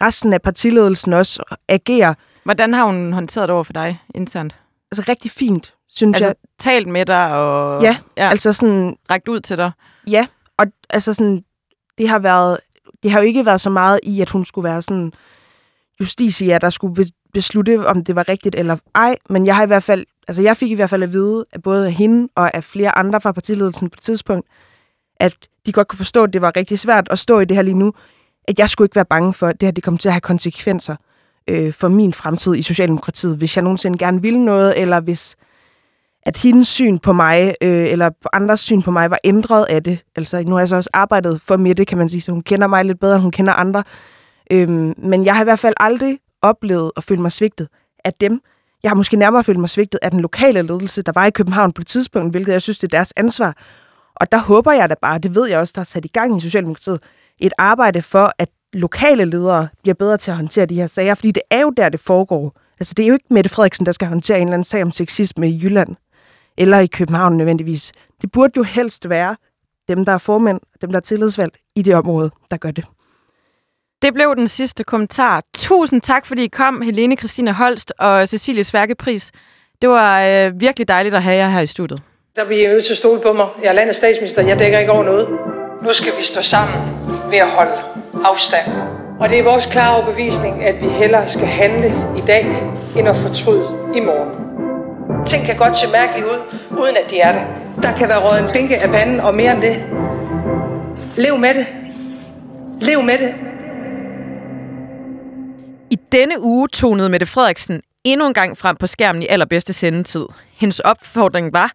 [0.00, 4.56] resten af partiledelsen også agerer, Hvordan har hun håndteret det over for dig internt?
[4.92, 6.34] altså rigtig fint, synes Altså jeg.
[6.58, 9.70] talt med dig og Ja, ja, Altså sådan, rækt ud til dig?
[10.06, 11.44] Ja, og altså sådan,
[11.98, 12.58] det har været,
[13.02, 15.12] det har jo ikke været så meget i, at hun skulle være sådan
[16.00, 19.82] justitia, der skulle beslutte, om det var rigtigt eller ej, men jeg har i hvert
[19.82, 22.64] fald, altså jeg fik i hvert fald at vide, af både af hende og af
[22.64, 24.46] flere andre fra partiledelsen på et tidspunkt,
[25.16, 27.62] at de godt kunne forstå, at det var rigtig svært at stå i det her
[27.62, 27.92] lige nu,
[28.48, 30.20] at jeg skulle ikke være bange for, at det her det kom til at have
[30.20, 30.96] konsekvenser
[31.48, 35.36] øh, for min fremtid i Socialdemokratiet, hvis jeg nogensinde gerne ville noget, eller hvis
[36.22, 39.82] at hendes syn på mig, øh, eller på andres syn på mig, var ændret af
[39.82, 39.98] det.
[40.16, 42.66] Altså, nu har jeg så også arbejdet for Mette, kan man sige, så hun kender
[42.66, 43.84] mig lidt bedre, end hun kender andre.
[44.50, 47.68] Øhm, men jeg har i hvert fald aldrig oplevet og følt mig svigtet
[48.04, 48.40] af dem.
[48.82, 51.72] Jeg har måske nærmere følt mig svigtet af den lokale ledelse, der var i København
[51.72, 53.56] på det tidspunkt, hvilket jeg synes, det er deres ansvar.
[54.14, 56.36] Og der håber jeg da bare, det ved jeg også, der er sat i gang
[56.36, 57.02] i Socialdemokratiet,
[57.38, 61.30] et arbejde for, at lokale ledere bliver bedre til at håndtere de her sager, fordi
[61.30, 62.56] det er jo der, det foregår.
[62.80, 64.90] Altså, det er jo ikke Mette Frederiksen, der skal håndtere en eller anden sag om
[64.90, 65.96] sexisme i Jylland
[66.58, 67.92] eller i København nødvendigvis.
[68.22, 69.36] Det burde jo helst være
[69.88, 72.84] dem, der er formænd, dem, der er tillidsvalgt i det område, der gør det.
[74.02, 75.42] Det blev den sidste kommentar.
[75.54, 79.30] Tusind tak, fordi I kom, Helene Christina Holst og Cecilie Sværkepris.
[79.82, 82.02] Det var øh, virkelig dejligt at have jer her i studiet.
[82.36, 83.46] Der bliver I nødt til at stole på mig.
[83.62, 84.42] Jeg er landets statsminister.
[84.42, 85.28] Jeg dækker ikke over noget.
[85.82, 86.76] Nu skal vi stå sammen
[87.30, 87.72] ved at holde
[88.24, 88.66] afstand.
[89.20, 92.46] Og det er vores klare overbevisning, at vi hellere skal handle i dag,
[92.96, 94.30] end at fortryde i morgen.
[95.26, 97.42] Ting kan godt se mærkelige ud, uden at de er det.
[97.82, 99.84] Der kan være røget en finke af panden og mere end det.
[101.16, 101.66] Lev med det.
[102.80, 103.34] Lev med det.
[105.90, 110.26] I denne uge tonede Mette Frederiksen endnu en gang frem på skærmen i allerbedste sendetid.
[110.52, 111.72] Hendes opfordring var,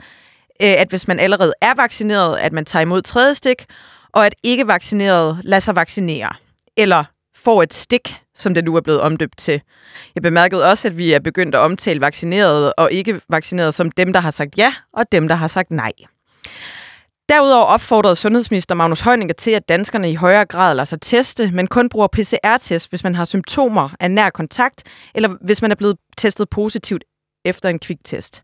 [0.62, 3.66] øh, at hvis man allerede er vaccineret, at man tager imod tredje stik,
[4.14, 6.34] og at ikke vaccineret lader sig vaccinere.
[6.78, 7.04] Eller
[7.36, 9.62] får et stik, som det nu er blevet omdøbt til.
[10.16, 14.14] Jeg bemærkede også, at vi er begyndt at omtale vaccinerede og ikke vaccinerede som dem,
[14.14, 15.92] der har sagt ja, og dem, der har sagt nej.
[17.30, 21.68] Derudover opfordrede sundhedsminister Magnus Heunicke til, at danskerne i højere grad lader sig teste, men
[21.68, 24.84] kun bruger PCR-test, hvis man har symptomer af nær kontakt,
[25.16, 27.04] eller hvis man er blevet testet positivt
[27.46, 28.44] efter en kviktest.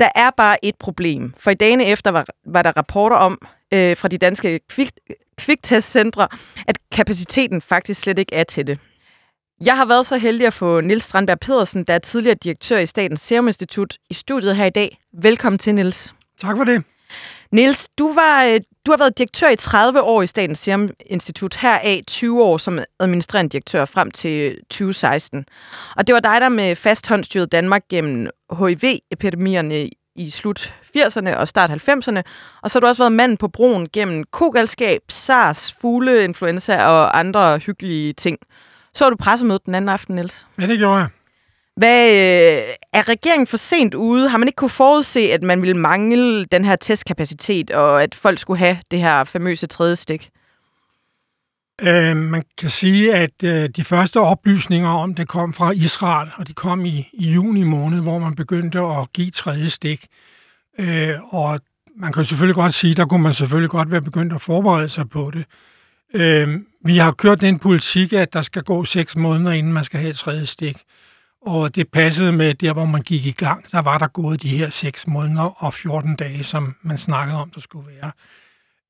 [0.00, 3.38] Der er bare et problem, for i dagene efter var, var der rapporter om
[3.74, 4.90] øh, fra de danske kvik,
[5.38, 6.28] kviktestcentre,
[6.66, 8.78] at kapaciteten faktisk slet ikke er til det.
[9.64, 12.86] Jeg har været så heldig at få Nils Strandberg Pedersen, der er tidligere direktør i
[12.86, 14.98] Statens Serum Institut, i studiet her i dag.
[15.12, 16.14] Velkommen til, Nils.
[16.40, 16.84] Tak for det.
[17.52, 21.56] Niels, du, var, øh, du har været direktør i 30 år i Statens Serum Institut,
[21.56, 25.44] heraf 20 år som administrerende direktør frem til 2016.
[25.96, 31.36] Og det var dig, der med fast hånd styrede Danmark gennem HIV-epidemierne i slut 80'erne
[31.36, 32.22] og start 90'erne.
[32.62, 37.58] Og så har du også været manden på broen gennem kogalskab, SARS, fugleinfluenza og andre
[37.58, 38.38] hyggelige ting.
[38.94, 40.46] Så var du pressemødet den anden aften, Niels.
[40.60, 41.08] Ja, det gjorde jeg.
[41.78, 44.28] Hvad, øh, er regeringen for sent ude?
[44.28, 48.38] Har man ikke kunne forudse, at man ville mangle den her testkapacitet, og at folk
[48.38, 50.30] skulle have det her famøse tredje stik?
[51.82, 56.48] Øh, man kan sige, at øh, de første oplysninger om det kom fra Israel, og
[56.48, 60.06] de kom i, i juni måned, hvor man begyndte at give tredje stik.
[60.78, 61.60] Øh, og
[61.96, 65.08] man kan selvfølgelig godt sige, der kunne man selvfølgelig godt være begyndt at forberede sig
[65.08, 65.44] på det.
[66.14, 70.00] Øh, vi har kørt den politik, at der skal gå seks måneder, inden man skal
[70.00, 70.76] have et tredje stik.
[71.46, 73.72] Og det passede med der, hvor man gik i gang.
[73.72, 77.50] Der var der gået de her 6 måneder og 14 dage, som man snakkede om,
[77.50, 78.10] der skulle være.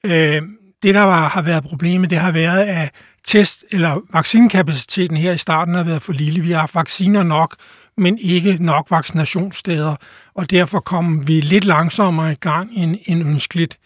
[0.04, 0.42] Øh,
[0.82, 2.90] det, der var, har været problemet, det har været, at
[3.28, 6.40] test- eller vaccinkapaciteten her i starten har været for lille.
[6.40, 7.56] Vi har haft vacciner nok,
[7.96, 9.96] men ikke nok vaccinationssteder,
[10.34, 13.78] og derfor kom vi lidt langsommere i gang end, end ønskeligt.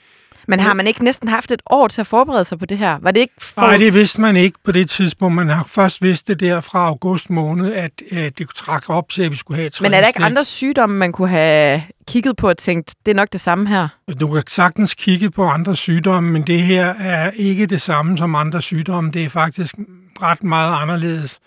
[0.48, 2.98] Men har man ikke næsten haft et år til at forberede sig på det her?
[3.00, 3.60] Var det ikke for...
[3.60, 5.34] Nej, det vidste man ikke på det tidspunkt.
[5.34, 9.22] Man har først vidst det der fra august måned, at, at det trak op til,
[9.22, 12.36] at vi skulle have et Men er der ikke andre sygdomme, man kunne have kigget
[12.36, 13.88] på og tænkt, det er nok det samme her?
[14.20, 18.34] Du kan sagtens kigge på andre sygdomme, men det her er ikke det samme som
[18.34, 19.10] andre sygdomme.
[19.10, 19.74] Det er faktisk
[20.22, 21.38] ret meget anderledes.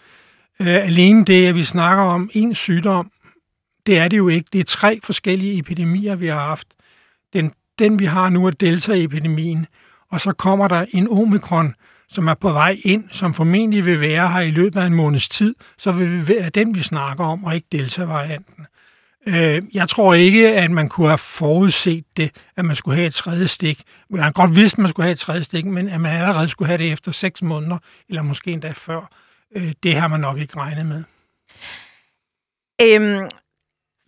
[0.60, 3.12] Uh, alene det, at vi snakker om en sygdom,
[3.86, 4.48] det er det jo ikke.
[4.54, 6.68] Det er tre forskellige epidemier, vi har haft.
[7.34, 9.68] Den den vi har nu er delta-epidemien,
[10.12, 11.76] og så kommer der en omikron,
[12.10, 15.30] som er på vej ind, som formentlig vil være her i løbet af en måneds
[15.30, 18.66] tid, så vil vi være den, vi snakker om, og ikke delta-varianten.
[19.28, 23.14] Øh, jeg tror ikke, at man kunne have forudset det, at man skulle have et
[23.14, 23.84] tredje stik.
[24.10, 26.48] Man har godt vidst, at man skulle have et tredje stik, men at man allerede
[26.48, 27.78] skulle have det efter seks måneder,
[28.10, 29.10] eller måske endda før,
[29.56, 31.04] øh, det har man nok ikke regnet med.
[32.82, 33.30] Øhm,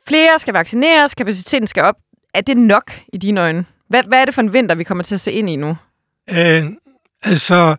[0.08, 1.96] flere skal vaccineres, kapaciteten skal op
[2.34, 3.66] er det nok i dine øjne?
[3.90, 5.78] Hvad, hvad er det for en vinter, vi kommer til at se ind i nu?
[6.30, 6.66] Øh,
[7.24, 7.76] altså,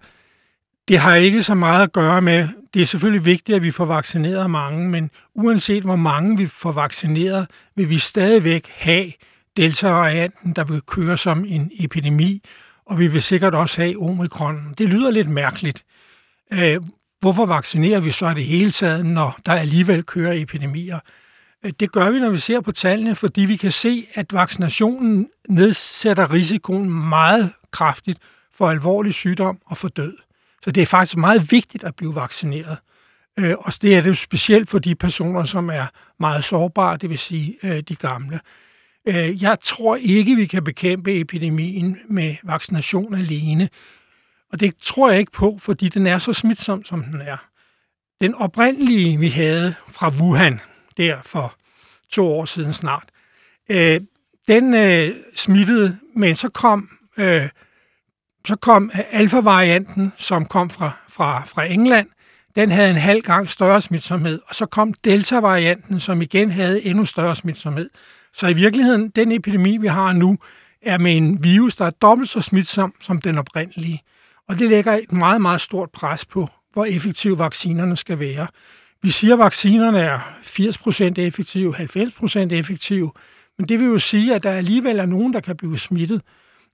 [0.88, 3.84] det har ikke så meget at gøre med, det er selvfølgelig vigtigt, at vi får
[3.84, 9.12] vaccineret mange, men uanset hvor mange vi får vaccineret, vil vi stadigvæk have
[9.56, 12.42] delta-varianten, der vil køre som en epidemi,
[12.86, 14.74] og vi vil sikkert også have omikron.
[14.78, 15.84] Det lyder lidt mærkeligt.
[16.52, 16.80] Øh,
[17.20, 20.98] hvorfor vaccinerer vi så det hele taget, når der alligevel kører epidemier?
[21.68, 25.28] Øh, det gør vi, når vi ser på tallene, fordi vi kan se, at vaccinationen
[25.48, 28.18] nedsætter risikoen meget kraftigt
[28.54, 30.16] for alvorlig sygdom og for død.
[30.64, 32.78] Så det er faktisk meget vigtigt at blive vaccineret.
[33.38, 35.86] Øh, og det er det jo specielt for de personer, som er
[36.20, 38.40] meget sårbare, det vil sige øh, de gamle.
[39.40, 43.68] Jeg tror ikke, vi kan bekæmpe epidemien med vaccination alene.
[44.52, 47.36] Og det tror jeg ikke på, fordi den er så smitsom, som den er.
[48.20, 50.60] Den oprindelige, vi havde fra Wuhan,
[50.98, 51.54] der for
[52.10, 53.08] to år siden snart.
[53.68, 54.00] Øh,
[54.48, 57.48] den øh, smittede, men så kom, øh,
[58.46, 62.08] så kom alfa-varianten, som kom fra, fra, fra England.
[62.56, 67.04] Den havde en halv gang større smitsomhed, og så kom delta-varianten, som igen havde endnu
[67.04, 67.90] større smitsomhed.
[68.34, 70.38] Så i virkeligheden, den epidemi, vi har nu,
[70.82, 74.02] er med en virus, der er dobbelt så smitsom som den oprindelige.
[74.48, 78.46] Og det lægger et meget, meget stort pres på, hvor effektive vaccinerne skal være.
[79.02, 83.12] Vi siger, at vaccinerne er 80% effektive, 90% effektive,
[83.58, 86.22] men det vil jo sige, at der alligevel er nogen, der kan blive smittet.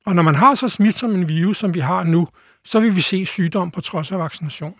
[0.06, 2.28] Og når man har så smitsom en virus, som vi har nu,
[2.64, 4.74] så vil vi se sygdom på trods af vaccination.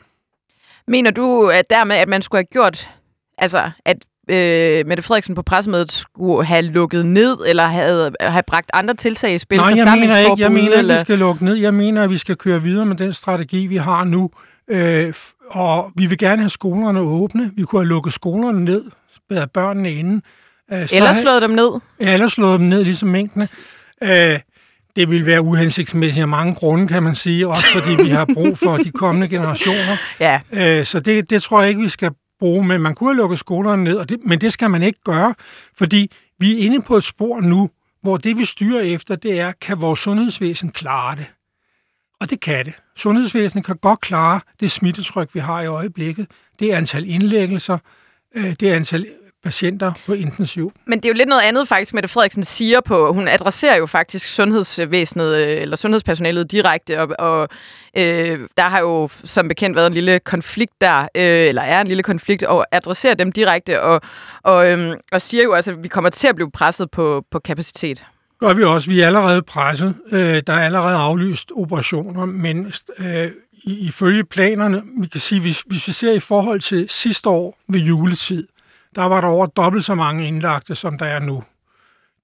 [0.89, 2.91] Mener du at dermed, at man skulle have gjort,
[3.39, 3.97] altså at
[4.31, 9.35] øh, Mette Frederiksen på pressemødet skulle have lukket ned, eller havde, have bragt andre tiltag
[9.35, 9.59] i spil?
[9.59, 10.35] Nej, jeg mener ikke.
[10.39, 11.55] Jeg mener, at vi skal lukke ned.
[11.55, 14.31] Jeg mener, at vi skal køre videre med den strategi, vi har nu.
[14.71, 15.15] Øh,
[15.51, 17.51] og vi vil gerne have skolerne åbne.
[17.57, 18.85] Vi kunne have lukket skolerne ned,
[19.17, 20.21] spæret børnene inde.
[20.73, 21.71] Øh, eller slået dem ned?
[22.01, 23.47] Ja, eller slået dem ned, ligesom mængdene.
[24.03, 24.39] Øh,
[24.97, 28.59] det vil være uhensigtsmæssigt af mange grunde, kan man sige, også fordi vi har brug
[28.59, 29.97] for de kommende generationer.
[30.21, 30.41] Ja.
[30.53, 33.39] Øh, så det, det tror jeg ikke, vi skal bruge, men man kunne have lukket
[33.39, 35.35] skolerne ned, og det, men det skal man ikke gøre,
[35.79, 37.71] fordi vi er inde på et spor nu,
[38.03, 41.27] hvor det, vi styrer efter, det er, kan vores sundhedsvæsen klare det?
[42.21, 42.75] Og det kan det.
[42.97, 46.27] Sundhedsvæsenet kan godt klare det smittetryk, vi har i øjeblikket.
[46.59, 47.79] Det er antal indlæggelser,
[48.35, 49.07] øh, det er antal
[49.45, 50.73] patienter på intensiv.
[50.87, 53.87] Men det er jo lidt noget andet faktisk, Mette Frederiksen siger på, hun adresserer jo
[53.87, 57.49] faktisk sundhedsvæsenet øh, eller sundhedspersonalet direkte, og, og
[57.97, 61.87] øh, der har jo som bekendt været en lille konflikt der, øh, eller er en
[61.87, 64.01] lille konflikt, og adresserer dem direkte, og,
[64.43, 67.39] og, øh, og siger jo altså, at vi kommer til at blive presset på, på
[67.39, 68.05] kapacitet.
[68.45, 68.91] Gør vi også.
[68.91, 69.95] Vi er allerede presset.
[70.13, 73.31] Øh, der er allerede aflyst operationer, men øh,
[73.65, 77.81] ifølge planerne, vi kan sige, hvis, hvis vi ser i forhold til sidste år ved
[77.81, 78.49] juletid,
[78.95, 81.43] der var der over dobbelt så mange indlagte, som der er nu.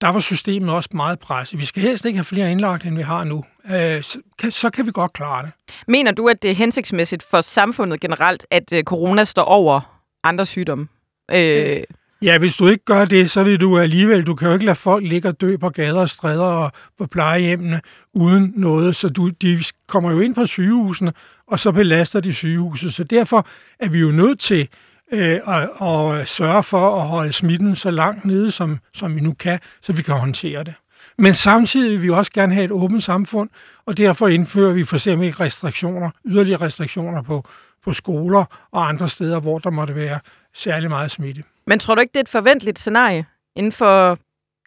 [0.01, 1.59] Der var systemet også meget presset.
[1.61, 3.45] Vi skal helst ikke have flere indlagte, end vi har nu.
[3.71, 5.51] Øh, så, kan, så kan vi godt klare det.
[5.89, 10.47] Mener du, at det er hensigtsmæssigt for samfundet generelt, at øh, corona står over andre
[10.47, 10.89] sygdomme?
[11.33, 11.83] Øh...
[12.23, 14.77] Ja, hvis du ikke gør det, så vil du alligevel, du kan jo ikke lade
[14.77, 17.81] folk ligge og dø på gader og stræder og på plejehjemmene
[18.15, 21.13] uden noget, så du, de kommer jo ind på sygehusene,
[21.47, 22.95] og så belaster de sygehuset.
[22.95, 23.47] Så derfor
[23.79, 24.69] er vi jo nødt til
[25.13, 29.33] øh, og, og sørge for at holde smitten så langt nede, som, som vi nu
[29.33, 30.75] kan, så vi kan håndtere det.
[31.19, 33.51] Men samtidig vil vi også gerne have et åbent samfund,
[33.87, 37.49] og derfor indfører vi for eksempel restriktioner, yderligere restriktioner på,
[37.85, 40.19] på skoler og andre steder, hvor der måtte være
[40.55, 41.43] særlig meget smitte.
[41.67, 44.19] Men tror du ikke, det er et forventeligt scenarie inden for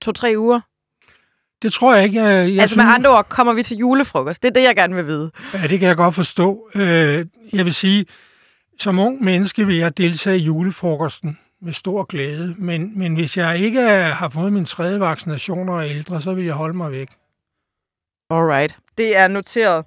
[0.01, 0.60] to-tre uger?
[1.62, 2.23] Det tror jeg ikke.
[2.23, 2.86] Jeg, jeg altså synes...
[2.86, 4.43] med andre ord, kommer vi til julefrokost?
[4.43, 5.32] Det er det, jeg gerne vil vide.
[5.53, 6.69] Ja, det kan jeg godt forstå.
[6.75, 8.06] Øh, jeg vil sige,
[8.79, 13.60] som ung menneske vil jeg deltage i julefrokosten med stor glæde, men, men hvis jeg
[13.60, 17.10] ikke har fået min tredje vaccination og er ældre, så vil jeg holde mig væk.
[18.29, 19.86] Alright, det er noteret.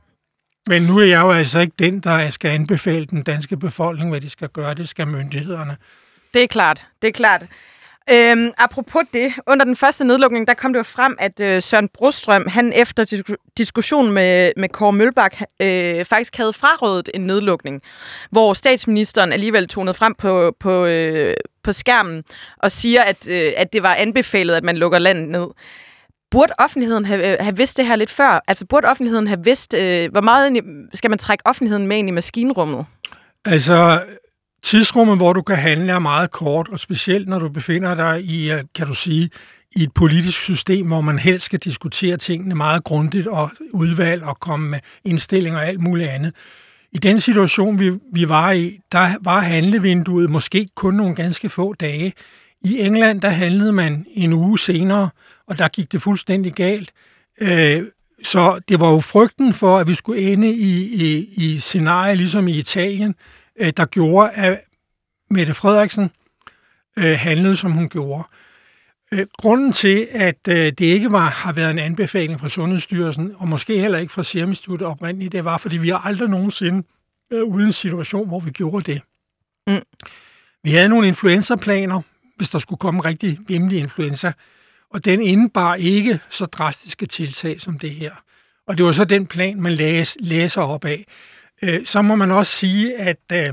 [0.66, 4.20] Men nu er jeg jo altså ikke den, der skal anbefale den danske befolkning, hvad
[4.20, 4.74] de skal gøre.
[4.74, 5.76] Det skal myndighederne.
[6.36, 7.42] Det er klart, det er klart.
[8.10, 11.88] Øhm, apropos det, under den første nedlukning, der kom det jo frem, at øh, Søren
[11.88, 17.82] Brostrøm, han efter dis- diskussion med, med Kåre Mølbak, øh, faktisk havde frarådet en nedlukning,
[18.30, 22.24] hvor statsministeren alligevel tonede frem på, på, øh, på skærmen
[22.58, 25.46] og siger, at, øh, at det var anbefalet, at man lukker landet ned.
[26.30, 28.44] Burde offentligheden have, øh, have vidst det her lidt før?
[28.48, 32.12] Altså burde offentligheden have vidst, øh, hvor meget skal man trække offentligheden med ind i
[32.12, 32.86] maskinrummet?
[33.44, 34.02] Altså,
[34.62, 38.52] tidsrummet, hvor du kan handle, er meget kort, og specielt når du befinder dig i,
[38.52, 39.30] øh, kan du sige,
[39.76, 44.40] i et politisk system, hvor man helst skal diskutere tingene meget grundigt og udvalg og
[44.40, 46.34] komme med indstillinger og alt muligt andet.
[46.92, 51.74] I den situation, vi, vi var i, der var handlevinduet måske kun nogle ganske få
[51.74, 52.12] dage.
[52.62, 55.10] I England, der handlede man en uge senere,
[55.46, 56.92] og der gik det fuldstændig galt.
[57.40, 57.82] Øh,
[58.22, 62.48] så det var jo frygten for, at vi skulle ende i, i, i scenarier ligesom
[62.48, 63.14] i Italien,
[63.60, 64.60] øh, der gjorde, at
[65.30, 66.10] Mette Frederiksen
[66.98, 68.24] øh, handlede, som hun gjorde.
[69.12, 73.48] Øh, grunden til, at øh, det ikke var, har været en anbefaling fra Sundhedsstyrelsen, og
[73.48, 76.86] måske heller ikke fra Serum Institut oprindeligt, det var, fordi vi har aldrig nogensinde
[77.30, 79.02] været uden en situation, hvor vi gjorde det.
[79.66, 79.82] Mm.
[80.62, 82.02] Vi havde nogle influenzaplaner,
[82.36, 84.32] hvis der skulle komme rigtig hjemlig influenza,
[84.90, 88.12] og den indebar ikke så drastiske tiltag som det her.
[88.66, 91.04] Og det var så den plan, man læs, læser op af
[91.62, 93.48] øh, så må man også sige, at øh,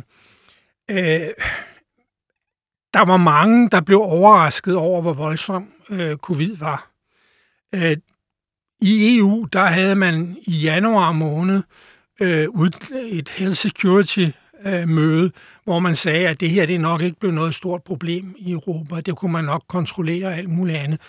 [0.92, 1.30] øh,
[2.94, 6.92] der var mange, der blev overrasket over, hvor voldsom øh, covid var.
[7.76, 7.98] Øh,
[8.82, 11.62] I EU, der havde man i januar måned
[12.21, 12.48] øh,
[12.94, 14.27] et health security
[14.65, 15.32] øh, møde,
[15.63, 19.02] hvor man sagde, at det her det nok ikke blev noget stort problem i Europa.
[19.02, 21.02] Det kunne man nok kontrollere og alt muligt andet.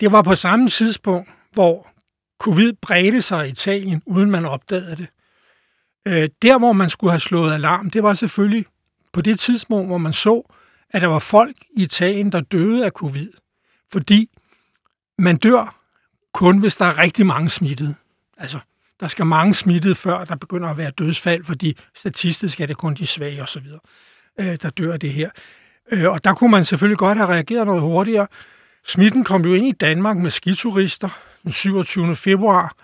[0.00, 1.88] Det var på samme tidspunkt, hvor
[2.40, 5.06] covid bredte sig i Italien, uden man opdagede det.
[6.08, 8.66] Øh, der, hvor man skulle have slået alarm, det var selvfølgelig
[9.12, 10.52] på det tidspunkt, hvor man så,
[10.90, 13.32] at der var folk i Italien, der døde af covid.
[13.92, 14.30] Fordi
[15.18, 15.80] man dør
[16.34, 17.94] kun, hvis der er rigtig mange smittede.
[18.36, 18.58] Altså,
[19.00, 22.94] der skal mange smittede, før der begynder at være dødsfald, fordi statistisk er det kun
[22.94, 23.66] de svage osv.,
[24.40, 25.30] øh, der dør af det her.
[25.92, 28.26] Øh, og der kunne man selvfølgelig godt have reageret noget hurtigere.
[28.86, 31.08] Smitten kom jo ind i Danmark med skiturister
[31.42, 32.16] den 27.
[32.16, 32.74] februar,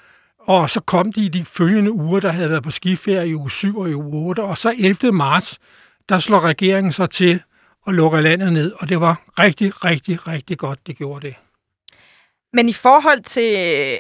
[0.46, 3.50] og så kom de i de følgende uger, der havde været på skiferie i uge
[3.50, 4.40] 7 og i uge 8.
[4.40, 5.12] Og så 11.
[5.12, 5.58] marts,
[6.08, 7.42] der slår regeringen så til
[7.82, 11.34] og lukker landet ned, og det var rigtig, rigtig, rigtig godt, det gjorde det.
[12.52, 13.56] Men i forhold til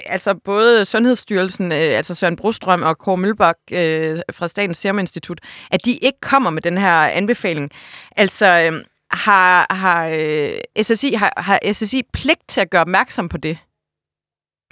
[0.06, 5.40] altså både Sundhedsstyrelsen, øh, altså Søren Brostrøm og Kåre Mølbak øh, fra Statens Serum Institut,
[5.70, 7.70] at de ikke kommer med den her anbefaling.
[8.16, 13.36] Altså øh, har, har, øh, SSI, har, har SSI pligt til at gøre opmærksom på
[13.36, 13.58] det?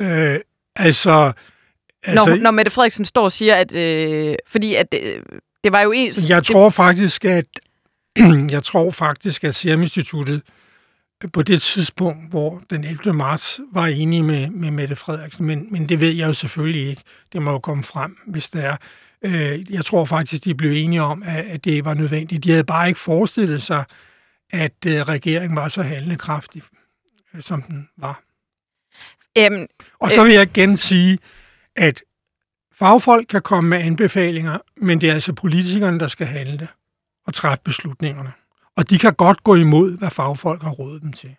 [0.01, 0.41] Øh,
[0.77, 1.33] altså,
[2.05, 2.31] altså...
[2.31, 3.75] Når, når Mette Frederiksen står og siger, at...
[3.75, 5.23] Øh, fordi at øh,
[5.65, 6.13] det var jo en...
[6.29, 7.47] Jeg tror faktisk, at
[8.51, 10.43] jeg tror faktisk, at Serum Instituttet
[11.33, 13.13] på det tidspunkt, hvor den 11.
[13.13, 17.03] marts var enige med, med Mette Frederiksen, men, men det ved jeg jo selvfølgelig ikke.
[17.33, 18.77] Det må jo komme frem, hvis det er.
[19.23, 22.45] Øh, jeg tror faktisk, de blev enige om, at, at det var nødvendigt.
[22.45, 23.85] De havde bare ikke forestillet sig,
[24.51, 26.63] at øh, regeringen var så handlekraftig,
[27.35, 28.23] øh, som den var.
[29.39, 29.67] Øhm,
[29.99, 31.19] Og så vil jeg igen sige,
[31.77, 32.03] at
[32.73, 36.69] fagfolk kan komme med anbefalinger, men det er altså politikerne, der skal handle
[37.27, 38.33] og træffe beslutningerne.
[38.77, 41.37] Og de kan godt gå imod, hvad fagfolk har rådet dem til.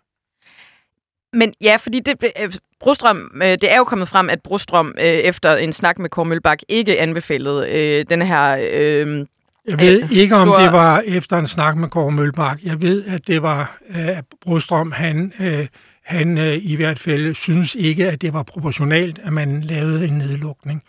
[1.32, 5.04] Men ja, fordi det, øh, Brostrøm, øh, det er jo kommet frem, at Brostrøm øh,
[5.04, 8.56] efter en snak med Kåre Mølbak ikke anbefalede øh, den her...
[8.56, 9.26] Øh,
[9.68, 12.58] Jeg ved Øh, ikke, om det var efter en snak med Kåre Mølbak.
[12.62, 15.66] Jeg ved, at det var, øh, at Brostrøm, han, øh,
[16.06, 20.18] han øh, i hvert fald synes ikke, at det var proportionalt, at man lavede en
[20.18, 20.82] nedlukning.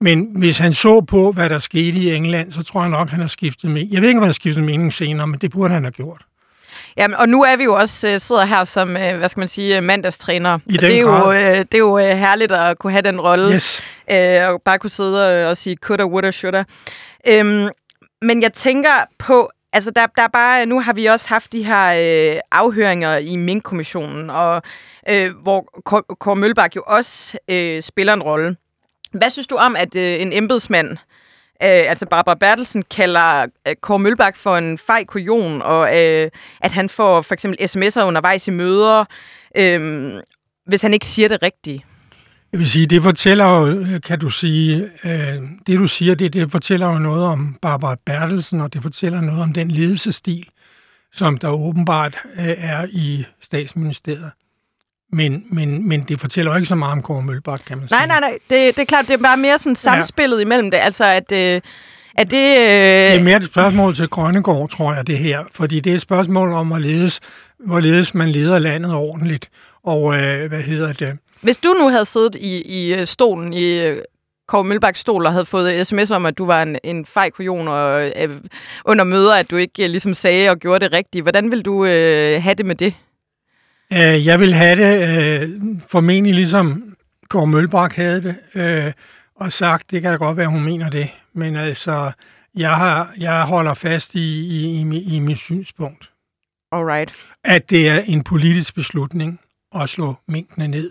[0.00, 3.20] Men hvis han så på, hvad der skete i England, så tror jeg nok, han
[3.20, 3.92] har skiftet mening.
[3.92, 6.22] Jeg ved ikke, om han har skiftet mening senere, men det burde han have gjort.
[6.96, 9.48] Jamen, og nu er vi jo også øh, sidder her som, øh, hvad skal man
[9.48, 10.58] sige, øh, mandagstræner.
[10.66, 11.36] I Og den det er jo, grad.
[11.52, 13.82] øh, det er jo herligt at kunne have den rolle, Yes.
[14.48, 16.64] og bare kunne sidde og, og sige coulda, woulda, shoulda.
[17.28, 17.68] Øhm,
[18.22, 21.64] men jeg tænker på, altså der, der er bare, nu har vi også haft de
[21.64, 21.86] her
[22.34, 24.62] øh, afhøringer i Mink-kommissionen, og
[25.08, 25.68] øh, hvor
[26.24, 28.56] Kåre- Mølbak jo også øh, spiller en rolle.
[29.12, 30.98] Hvad synes du om, at øh, en embedsmand, øh,
[31.62, 36.88] altså Barbara Bertelsen, kalder øh, Kåre Mølbak for en fej kujon, og øh, at han
[36.88, 39.04] får for eksempel sms'er undervejs i møder,
[39.56, 40.12] øh,
[40.66, 41.84] hvis han ikke siger det rigtige?
[42.52, 46.50] Jeg vil sige, det fortæller jo, kan du sige, øh, det du siger, det, det
[46.50, 50.46] fortæller jo noget om Barbara Bertelsen, og det fortæller noget om den ledelsesstil,
[51.12, 54.30] som der åbenbart øh, er i statsministeriet.
[55.12, 57.98] Men, men, men det fortæller jo ikke så meget om Kåre Mølbak, kan man sige.
[57.98, 58.38] Nej, nej, nej.
[58.50, 60.42] Det, det er klart, det er bare mere sådan samspillet ja.
[60.42, 60.78] imellem det.
[60.78, 61.60] Altså, at, øh,
[62.16, 62.56] at det...
[62.56, 65.44] Øh, Det er mere et spørgsmål til Grønnegård, tror jeg, det her.
[65.52, 67.20] Fordi det er et spørgsmål om, hvorledes,
[67.66, 69.48] hvorledes man leder landet ordentligt.
[69.84, 71.18] Og øh, hvad hedder det?
[71.40, 74.02] Hvis du nu havde siddet i, i øh, stolen, i øh,
[74.48, 77.68] Kåre Mølbaks stol, og havde fået sms om, at du var en, en fej kujon,
[77.68, 78.40] og øh,
[78.84, 81.84] under møder, at du ikke øh, ligesom sagde og gjorde det rigtigt, hvordan vil du
[81.84, 82.94] øh, have det med det?
[83.92, 85.50] Øh, jeg vil have det øh,
[85.88, 86.96] formentlig ligesom
[87.28, 88.92] Kåre Mølbak havde det, øh,
[89.34, 91.08] og sagt, det kan da godt være, hun mener det.
[91.32, 92.12] Men altså,
[92.54, 96.10] jeg, har, jeg holder fast i, i, i, i mit synspunkt,
[96.72, 97.14] Alright.
[97.44, 99.40] at det er en politisk beslutning
[99.74, 100.90] at slå mængdene ned.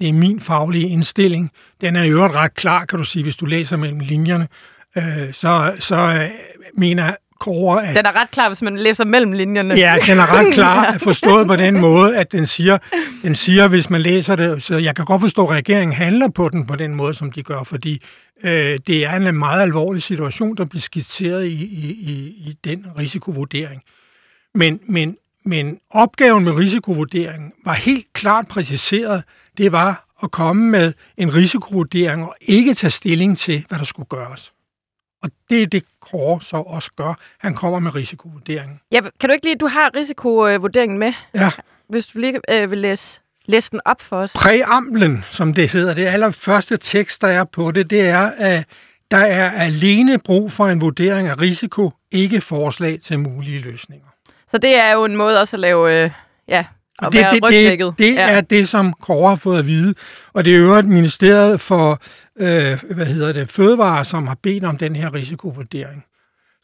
[0.00, 1.50] Det er min faglige indstilling.
[1.80, 4.48] Den er i øvrigt ret klar, kan du sige, hvis du læser mellem linjerne.
[4.96, 6.30] Øh, så så øh,
[6.74, 9.74] mener Kåre, at Den er ret klar, hvis man læser mellem linjerne.
[9.74, 12.78] Ja, den er ret klar forstået på den måde, at den siger,
[13.22, 16.48] den siger, hvis man læser det, så jeg kan godt forstå, at regeringen handler på
[16.48, 18.02] den på den måde, som de gør, fordi
[18.44, 22.12] øh, det er en meget alvorlig situation, der bliver skitseret i, i, i,
[22.48, 23.82] i den risikovurdering.
[24.54, 25.16] Men, men,
[25.50, 29.24] men opgaven med risikovurderingen var helt klart præciseret.
[29.58, 34.06] Det var at komme med en risikovurdering og ikke tage stilling til, hvad der skulle
[34.08, 34.52] gøres.
[35.22, 37.14] Og det er det, Kåre så også gør.
[37.38, 38.80] Han kommer med risikovurderingen.
[38.92, 41.50] Ja, kan du ikke lige, du har risikovurderingen med, Ja.
[41.88, 44.32] hvis du lige øh, vil læse, læse den op for os?
[44.32, 48.64] Præamblen, som det hedder, det allerførste tekst, der er på det, det er, at
[49.10, 54.06] der er alene brug for en vurdering af risiko, ikke forslag til mulige løsninger.
[54.50, 56.10] Så det er jo en måde også at lave, øh,
[56.48, 56.64] ja,
[57.02, 58.30] at det, det, det, det ja.
[58.30, 59.94] er det, som Kåre har fået at vide.
[60.32, 62.00] Og det er jo et ministeriet for
[62.36, 66.04] øh, hvad hedder det, fødevare, som har bedt om den her risikovurdering.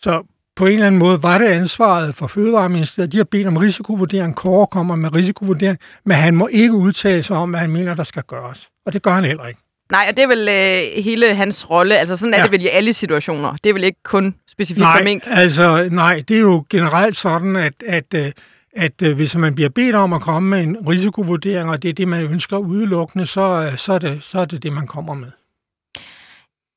[0.02, 0.22] Så
[0.56, 3.12] på en eller anden måde var det ansvaret for Fødevareministeriet.
[3.12, 4.36] De har bedt om risikovurdering.
[4.36, 8.04] Kåre kommer med risikovurdering, men han må ikke udtale sig om, hvad han mener, der
[8.04, 8.68] skal gøres.
[8.86, 9.60] Og det gør han heller ikke.
[9.90, 11.98] Nej, og det er vel øh, hele hans rolle.
[11.98, 12.42] Altså sådan er Ja.
[12.44, 13.56] det vel i alle situationer.
[13.64, 15.22] Det er vel ikke kun specifikt for Nej, mink.
[15.26, 18.32] altså, nej, det er jo generelt sådan, at, at, øh,
[18.76, 21.92] at øh, hvis man bliver bedt om at komme med en risikovurdering, og det er
[21.92, 23.40] det, man ønsker udelukkende, så,
[23.72, 25.28] øh, så, er, det, så er det det, man kommer med.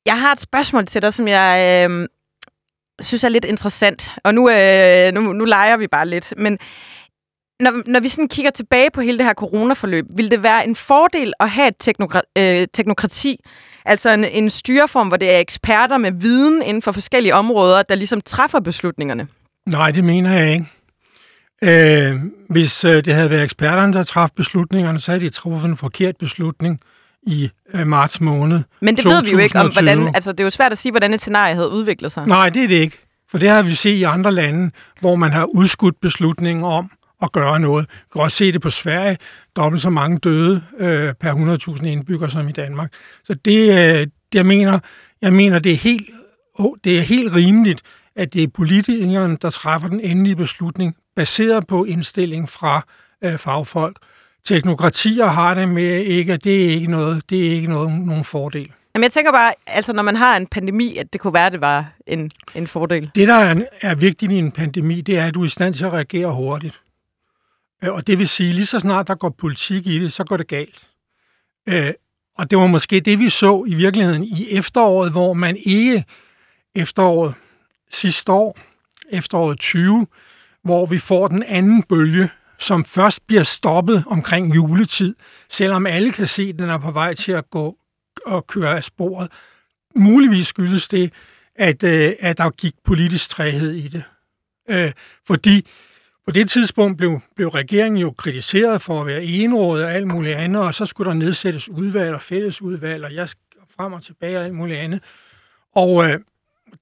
[0.06, 2.08] Jeg har et spørgsmål til dig, som jeg øh,
[3.00, 4.10] synes er lidt interessant.
[4.24, 6.34] Og nu, øh, nu, nu leger vi bare lidt.
[6.36, 6.58] Men
[7.60, 10.76] når, når vi sådan kigger tilbage på hele det her coronaforløb, vil det være en
[10.76, 13.36] fordel at have et teknokra- øh, teknokrati,
[13.84, 17.94] altså en, en styreform, hvor det er eksperter med viden inden for forskellige områder, der
[17.94, 19.28] ligesom træffer beslutningerne?
[19.66, 20.66] Nej, det mener jeg ikke.
[21.62, 25.76] Øh, hvis øh, det havde været eksperterne, der træffede beslutningerne, så havde de truffet en
[25.76, 26.80] forkert beslutning
[27.22, 28.60] i øh, marts måned.
[28.80, 29.94] Men det ved vi jo ikke om, 2020.
[29.94, 30.14] hvordan...
[30.14, 32.26] Altså, det er jo svært at sige, hvordan et scenarie havde udviklet sig.
[32.26, 32.98] Nej, det er det ikke.
[33.30, 36.90] For det har vi set i andre lande, hvor man har udskudt beslutningen om
[37.22, 37.86] at gøre noget.
[37.90, 39.18] Vi kan også se det på Sverige.
[39.56, 42.92] Dobbelt så mange døde øh, per 100.000 indbyggere som i Danmark.
[43.24, 44.78] Så det, øh, det jeg mener,
[45.22, 46.10] jeg mener, det er helt,
[46.54, 47.82] oh, det er helt rimeligt,
[48.16, 52.86] at det er politikerne, der træffer den endelige beslutning, baseret på indstilling fra
[53.24, 53.96] øh, fagfolk.
[54.44, 58.24] Teknokratier har det med ikke, at det er ikke noget, det er ikke noget, nogen
[58.24, 58.72] fordel.
[58.94, 61.52] Jamen, jeg tænker bare, altså, når man har en pandemi, at det kunne være, at
[61.52, 63.10] det var en, en fordel.
[63.14, 65.74] Det, der er, er vigtigt i en pandemi, det er, at du er i stand
[65.74, 66.80] til at reagere hurtigt.
[67.84, 70.36] Øh, og det vil sige, lige så snart der går politik i det, så går
[70.36, 70.88] det galt.
[71.68, 71.92] Øh,
[72.38, 76.04] og det var måske det, vi så i virkeligheden i efteråret, hvor man ikke
[76.74, 77.34] efteråret
[77.90, 78.58] sidste år,
[79.10, 80.06] efteråret 20,
[80.62, 85.14] hvor vi får den anden bølge, som først bliver stoppet omkring juletid,
[85.50, 87.76] selvom alle kan se, at den er på vej til at gå
[88.26, 89.32] og køre af sporet.
[89.96, 91.12] Muligvis skyldes det,
[91.54, 94.02] at, øh, at der gik politisk træhed i det.
[94.70, 94.92] Øh,
[95.26, 95.66] fordi
[96.26, 100.36] på det tidspunkt blev, blev regeringen jo kritiseret for at være enrådet og alt muligt
[100.36, 103.40] andet, og så skulle der nedsættes udvalg og fællesudvalg, og jeg skal
[103.76, 105.02] frem og tilbage og alt muligt andet.
[105.74, 106.18] Og øh,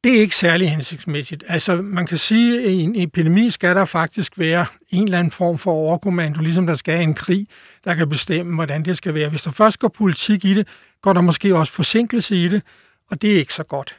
[0.04, 1.44] det er ikke særlig hensigtsmæssigt.
[1.48, 5.30] Altså, man kan sige, at i en epidemi skal der faktisk være en eller anden
[5.30, 7.46] form for overkommando, ligesom der skal en krig,
[7.84, 9.28] der kan bestemme, hvordan det skal være.
[9.28, 10.68] Hvis der først går politik i det,
[11.02, 12.62] går der måske også forsinkelse i det,
[13.10, 13.96] og det er ikke så godt.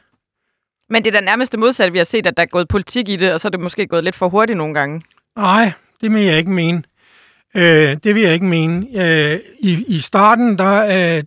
[0.88, 3.08] Men det er da nærmest det modsatte, vi har set, at der er gået politik
[3.08, 5.02] i det, og så er det måske gået lidt for hurtigt nogle gange.
[5.36, 6.82] Nej, det vil jeg ikke mene.
[7.54, 8.86] Øh, det vil jeg ikke mene.
[8.94, 11.24] Øh, i, I starten, der øh,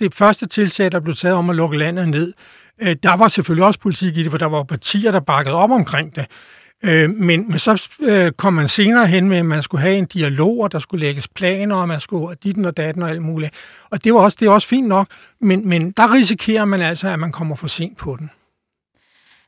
[0.00, 2.32] det første tiltag, der blev taget om at lukke landet ned,
[2.82, 5.70] øh, der var selvfølgelig også politik i det, for der var partier, der bakkede op
[5.70, 6.26] omkring det.
[6.84, 10.06] Øh, men, men så øh, kom man senere hen med, at man skulle have en
[10.06, 13.54] dialog, og der skulle lægges planer, og man skulle dit og datten og alt muligt.
[13.90, 15.08] Og det var også, det er også fint nok,
[15.40, 18.30] men, men der risikerer man altså, at man kommer for sent på den.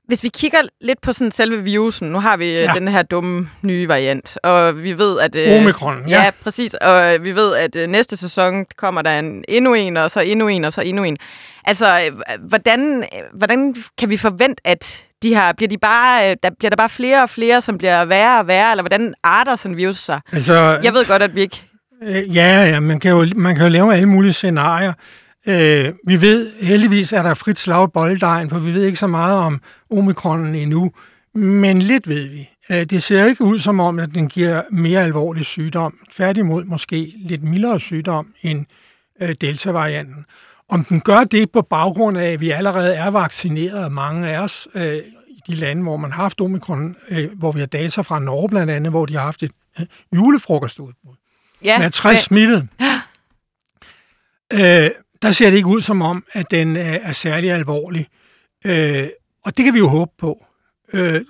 [0.09, 2.63] Hvis vi kigger lidt på sådan selve virusen, nu har vi ja.
[2.63, 2.73] Ja.
[2.75, 5.35] den her dumme nye variant, og vi ved, at...
[5.35, 6.23] øh, Omikron, ja.
[6.25, 6.31] ja.
[6.43, 10.11] præcis, og øh, vi ved, at øh, næste sæson kommer der en, endnu en, og
[10.11, 11.17] så endnu en, og så endnu en.
[11.65, 16.37] Altså, øh, hvordan, øh, hvordan kan vi forvente, at de her, bliver, de bare, øh,
[16.43, 19.57] der, bliver der bare flere og flere, som bliver værre og værre, eller hvordan arter
[19.57, 20.21] sådan virus sig?
[20.33, 21.63] Altså, Jeg ved godt, at vi ikke...
[22.03, 24.93] Øh, Ja, ja man, kan jo, man kan jo lave alle mulige scenarier.
[25.49, 29.07] Øh, vi ved, heldigvis er der frit slag i bolddejen, for vi ved ikke så
[29.07, 30.93] meget om omikronen endnu,
[31.35, 32.51] men lidt ved vi.
[32.71, 35.99] Øh, det ser ikke ud som om, at den giver mere alvorlig sygdom.
[36.13, 38.67] Tværtimod måske lidt mildere sygdom end
[39.23, 40.27] øh, delta-varianten.
[40.69, 44.69] Om den gør det på baggrund af, at vi allerede er vaccineret, mange af os
[44.75, 44.97] øh,
[45.29, 48.49] i de lande, hvor man har haft omikron, øh, hvor vi har data fra Norge
[48.49, 51.15] blandt andet, hvor de har haft et øh, julefrokostudbrud
[51.65, 52.69] Ja, med 60 smittet.
[54.53, 54.91] Øh,
[55.23, 58.09] der ser det ikke ud som om, at den øh, er særlig alvorlig.
[58.67, 59.09] Øh,
[59.45, 60.47] og det kan vi jo håbe på.
[60.93, 61.21] Øh,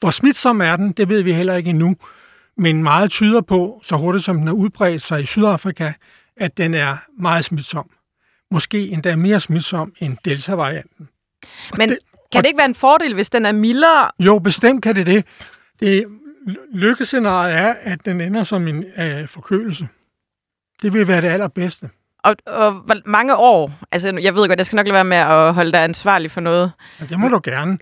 [0.00, 1.96] hvor smitsom er den, det ved vi heller ikke endnu.
[2.56, 5.92] Men meget tyder på, så hurtigt som den er udbredt sig i Sydafrika,
[6.36, 7.90] at den er meget smitsom.
[8.50, 11.08] Måske endda mere smitsom end Delta-varianten.
[11.78, 11.98] Men det-
[12.32, 14.10] kan det ikke være en fordel, hvis den er mildere?
[14.18, 15.24] Jo, bestemt kan det det.
[15.80, 16.04] Det
[16.72, 19.88] lykkescenariet er, at den ender som en øh, forkølelse.
[20.82, 21.88] Det vil være det allerbedste.
[22.24, 23.72] Og, og hvor mange år?
[23.92, 26.40] Altså, jeg ved godt, jeg skal nok lade være med at holde dig ansvarlig for
[26.40, 26.72] noget.
[27.00, 27.78] Ja, det må du gerne.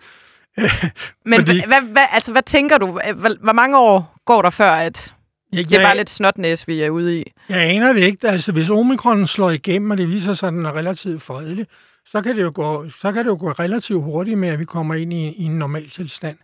[1.25, 2.87] Men Fordi- hvad, hvad, altså, hvad tænker du?
[2.87, 5.15] Hvor, hvor mange år går der før, at
[5.53, 7.33] Jeg, det er bare lidt snotnæs, vi er ude i?
[7.49, 8.29] jeg aner det ikke.
[8.29, 11.67] Altså, hvis omikron slår igennem, og det viser sig, at den er relativt fredelig,
[12.07, 14.65] så kan det jo gå, så kan det jo gå relativt hurtigt med, at vi
[14.65, 16.37] kommer ind i, i en normal tilstand.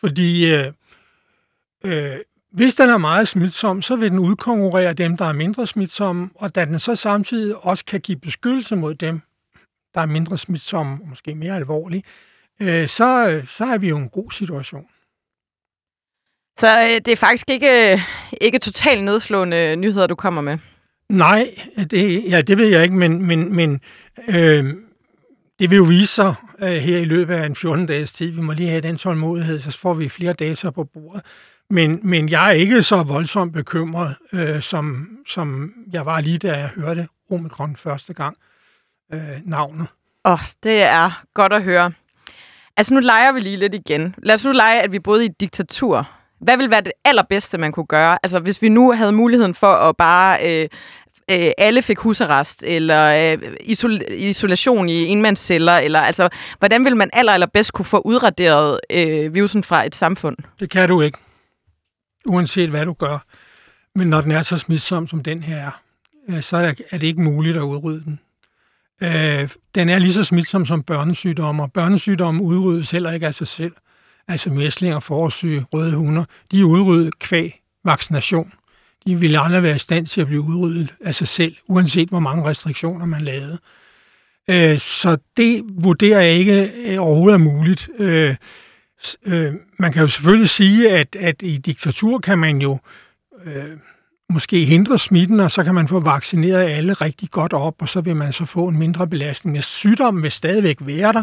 [0.00, 0.66] Fordi øh,
[1.84, 2.16] øh,
[2.50, 6.54] hvis den er meget smitsom, så vil den udkonkurrere dem, der er mindre smitsomme, og
[6.54, 9.20] da den så samtidig også kan give beskyttelse mod dem,
[9.94, 12.02] der er mindre smitsomme, og måske mere alvorlige,
[12.62, 14.86] øh, så, så er vi jo i en god situation.
[16.58, 18.02] Så øh, det er faktisk ikke,
[18.40, 20.58] ikke totalt nedslående nyheder, du kommer med.
[21.08, 21.54] Nej,
[21.90, 23.80] det, ja, det ved jeg ikke, men, men, men
[24.28, 24.74] øh,
[25.58, 28.30] det vil jo vise sig øh, her i løbet af en 14-dages tid.
[28.30, 31.22] Vi må lige have den tålmodighed, så får vi flere data på bordet.
[31.70, 36.58] Men, men jeg er ikke så voldsomt bekymret, øh, som, som jeg var lige, da
[36.58, 38.36] jeg hørte Omikron første gang
[39.12, 39.86] øh, navnet.
[40.24, 41.92] Åh, oh, det er godt at høre.
[42.76, 44.14] Altså, nu leger vi lige lidt igen.
[44.22, 46.08] Lad os nu lege, at vi boede i et diktatur.
[46.40, 48.18] Hvad vil være det allerbedste, man kunne gøre?
[48.22, 50.62] Altså, hvis vi nu havde muligheden for at bare...
[50.62, 50.68] Øh,
[51.32, 57.10] øh, alle fik husarrest, eller øh, isol- isolation i enmandsceller, eller altså, hvordan vil man
[57.12, 60.36] aller, allerbedst kunne få udraderet øh, virusen fra et samfund?
[60.60, 61.18] Det kan du ikke
[62.26, 63.24] uanset hvad du gør.
[63.94, 65.82] Men når den er så smitsom, som den her er,
[66.28, 66.56] øh, så
[66.90, 68.20] er det ikke muligt at udrydde den.
[69.02, 73.48] Øh, den er lige så smitsom som børnesygdomme, og børnesygdomme udryddes heller ikke af sig
[73.48, 73.72] selv.
[74.28, 78.52] Altså mæslinger, forsyge, røde hunder, de er udryddet kvæg vaccination.
[79.06, 82.18] De ville aldrig være i stand til at blive udryddet af sig selv, uanset hvor
[82.18, 83.58] mange restriktioner man lavede.
[84.50, 87.88] Øh, så det vurderer jeg ikke øh, overhovedet er muligt.
[87.98, 88.36] Øh,
[89.26, 92.78] Øh, man kan jo selvfølgelig sige, at, at i diktatur kan man jo
[93.44, 93.76] øh,
[94.30, 98.00] måske hindre smitten, og så kan man få vaccineret alle rigtig godt op, og så
[98.00, 99.52] vil man så få en mindre belastning.
[99.52, 101.22] Men sygdommen vil stadigvæk være der,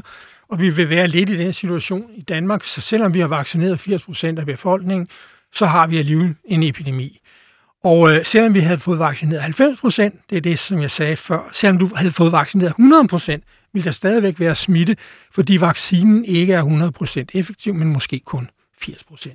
[0.50, 3.88] og vi vil være lidt i den situation i Danmark, så selvom vi har vaccineret
[3.88, 5.08] 80% af befolkningen,
[5.54, 7.20] så har vi alligevel en epidemi.
[7.84, 11.50] Og øh, selvom vi havde fået vaccineret 90%, det er det, som jeg sagde før,
[11.52, 14.98] selvom du havde fået vaccineret 100%, vil der stadigvæk være smitte,
[15.32, 16.64] fordi vaccinen ikke er
[17.34, 18.50] 100% effektiv, men måske kun
[18.84, 19.28] 80%.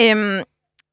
[0.00, 0.42] Øhm,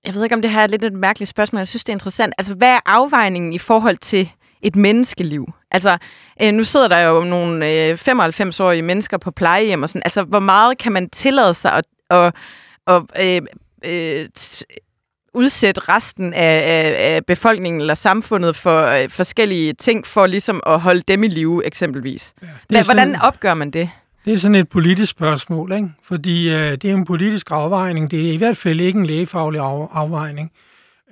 [0.05, 1.59] jeg ved ikke, om det her er lidt et mærkeligt spørgsmål.
[1.59, 2.34] Jeg synes, det er interessant.
[2.38, 4.30] Altså, hvad er afvejningen i forhold til
[4.61, 5.47] et menneskeliv?
[5.72, 5.97] Altså,
[6.41, 10.03] øh, nu sidder der jo nogle øh, 95-årige mennesker på plejehjem og sådan.
[10.05, 12.34] Altså, hvor meget kan man tillade sig at, at,
[12.88, 13.41] at øh,
[13.86, 14.30] øh,
[15.34, 20.79] udsætte resten af, af, af befolkningen eller samfundet for øh, forskellige ting, for ligesom at
[20.79, 22.34] holde dem i live, eksempelvis.
[22.41, 23.89] Ja, Hvordan sådan, opgør man det?
[24.25, 25.89] Det er sådan et politisk spørgsmål, ikke?
[26.03, 28.11] fordi øh, det er en politisk afvejning.
[28.11, 30.51] Det er i hvert fald ikke en lægefaglig af, afvejning.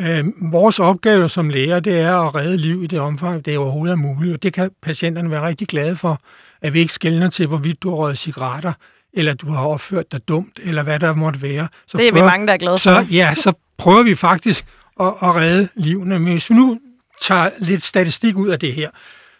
[0.01, 3.93] Øh, vores opgave som læger, det er at redde liv i det omfang, det overhovedet
[3.93, 6.19] er muligt, og det kan patienterne være rigtig glade for,
[6.61, 8.73] at vi ikke skældner til, hvorvidt du har røget cigaretter,
[9.13, 11.67] eller du har opført dig dumt, eller hvad der måtte være.
[11.87, 12.77] Så det er prøver, vi mange, der er glade for.
[12.77, 14.65] Så, ja, så prøver vi faktisk
[14.99, 16.19] at, at redde livene.
[16.19, 16.79] Men hvis vi nu
[17.21, 18.89] tager lidt statistik ud af det her,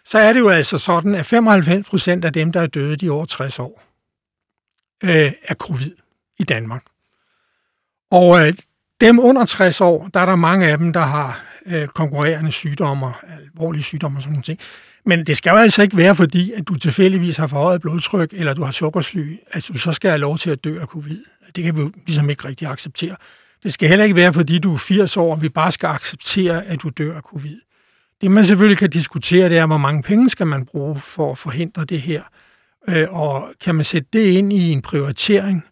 [0.04, 3.06] så er det jo altså sådan, at 95 procent af dem, der er døde, de
[3.06, 3.82] er over 60 år,
[5.04, 5.90] øh, er covid
[6.38, 6.84] i Danmark.
[8.10, 8.54] Og øh,
[9.00, 13.06] dem under 60 år, der er der mange af dem, der har øh, konkurrerende sygdomme,
[13.28, 14.60] alvorlige sygdomme og sådan noget.
[15.04, 18.54] Men det skal jo altså ikke være, fordi at du tilfældigvis har forhøjet blodtryk, eller
[18.54, 21.24] du har sukkersyge, at altså, du så skal have lov til at dø af covid.
[21.56, 23.16] Det kan vi jo ligesom ikke rigtig acceptere.
[23.62, 26.64] Det skal heller ikke være, fordi du er 80 år, og vi bare skal acceptere,
[26.64, 27.56] at du dør af covid.
[28.20, 31.38] Det, man selvfølgelig kan diskutere, det er, hvor mange penge skal man bruge for at
[31.38, 32.22] forhindre det her.
[32.88, 35.64] Øh, og kan man sætte det ind i en prioritering?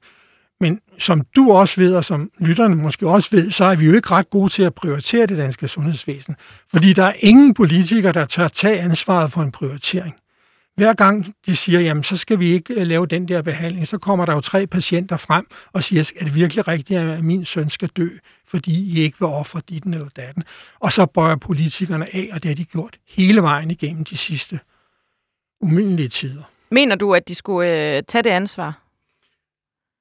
[0.61, 3.93] Men som du også ved, og som lytterne måske også ved, så er vi jo
[3.93, 6.37] ikke ret gode til at prioritere det danske sundhedsvæsen.
[6.71, 10.15] Fordi der er ingen politikere, der tør tage ansvaret for en prioritering.
[10.77, 13.99] Hver gang de siger, jamen så skal vi ikke øh, lave den der behandling, så
[13.99, 17.71] kommer der jo tre patienter frem og siger, er det virkelig rigtigt, at min søn
[17.71, 18.09] skal dø,
[18.47, 20.45] fordi I ikke vil ofre ditten eller datten?
[20.81, 24.61] Og så bøjer politikerne af, og det har de gjort hele vejen igennem de sidste
[25.61, 26.43] umyndelige tider.
[26.71, 28.83] Mener du, at de skulle øh, tage det ansvar?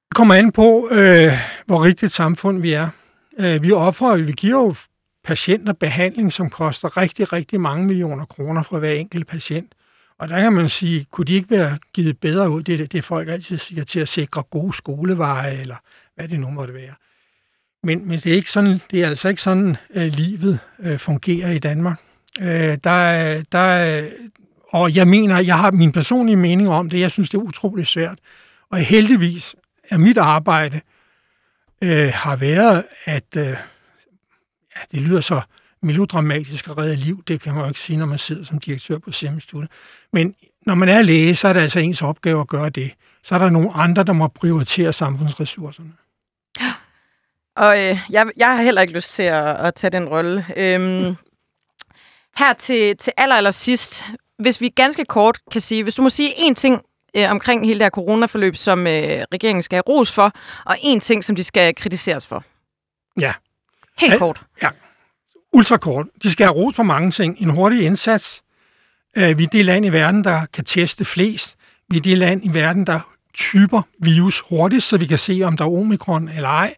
[0.08, 1.32] Det kommer an på, øh,
[1.66, 2.88] hvor rigtigt samfund vi er.
[3.38, 4.74] Øh, vi offrer, vi giver jo
[5.24, 9.72] patienter behandling, som koster rigtig, rigtig mange millioner kroner for hver enkelt patient.
[10.20, 13.28] Og der kan man sige, kunne de ikke være givet bedre ud, det, det folk
[13.28, 15.76] altid siger, til at sikre gode skoleveje, eller
[16.14, 16.94] hvad det nu måtte være.
[17.82, 21.50] Men, men det, er ikke sådan, det er altså ikke sådan, øh, livet øh, fungerer
[21.50, 22.00] i Danmark.
[22.40, 24.08] Øh, der, der,
[24.68, 27.00] og jeg mener, jeg har min personlige mening om det.
[27.00, 28.18] Jeg synes, det er utroligt svært.
[28.70, 29.54] Og heldigvis
[29.90, 30.80] er mit arbejde
[31.82, 33.44] øh, har været, at øh,
[34.76, 35.40] ja, det lyder så
[35.82, 37.24] melodramatisk at redde liv.
[37.28, 39.40] Det kan man jo ikke sige, når man sidder som direktør på Serum
[40.12, 40.34] Men
[40.66, 42.92] når man er læge, så er det altså ens opgave at gøre det.
[43.22, 45.92] Så er der nogle andre, der må prioritere samfundsressourcerne.
[47.56, 50.46] Og øh, jeg, jeg har heller ikke lyst til at, at tage den rolle.
[50.56, 51.16] Øhm,
[52.36, 54.04] her til, til aller, aller sidst,
[54.38, 56.82] hvis vi ganske kort kan sige, hvis du må sige én ting
[57.16, 60.32] øh, omkring hele det her coronaforløb, som øh, regeringen skal have ros for,
[60.64, 62.44] og én ting, som de skal kritiseres for.
[63.20, 63.32] Ja.
[63.98, 64.40] Helt kort.
[64.62, 64.70] Ja,
[65.52, 66.06] ultrakort.
[66.22, 67.36] De skal have ros for mange ting.
[67.40, 68.42] En hurtig indsats.
[69.16, 71.56] Øh, vi er det land i verden, der kan teste flest.
[71.90, 73.00] Vi er det land i verden, der
[73.34, 76.74] typer virus hurtigt, så vi kan se, om der er omikron eller ej.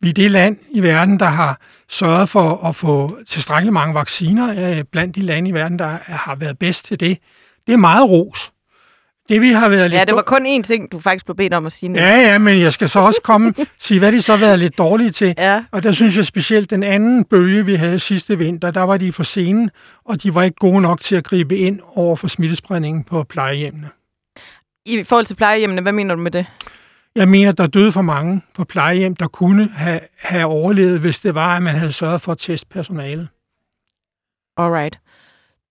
[0.00, 4.78] Vi er det land i verden, der har sørget for at få tilstrækkeligt mange vacciner
[4.78, 7.18] øh, blandt de lande i verden, der har været bedst til det.
[7.66, 8.52] Det er meget ros.
[9.28, 11.54] Det vi har været lidt Ja, det var kun én ting, du faktisk blev bedt
[11.54, 11.92] om at sige.
[11.92, 14.78] Ja, ja, men jeg skal så også komme sige, hvad de så har været lidt
[14.78, 15.34] dårlige til.
[15.38, 15.64] Ja.
[15.70, 19.12] Og der synes jeg specielt, den anden bølge, vi havde sidste vinter, der var de
[19.12, 19.70] for sene,
[20.04, 23.88] og de var ikke gode nok til at gribe ind over for smittespredningen på plejehjemmene.
[24.86, 26.46] I forhold til plejehjemmene, hvad mener du med det?
[27.14, 31.34] Jeg mener, der døde for mange på plejehjem, der kunne have, have overlevet, hvis det
[31.34, 33.28] var, at man havde sørget for at teste personalet.
[34.56, 34.98] Alright.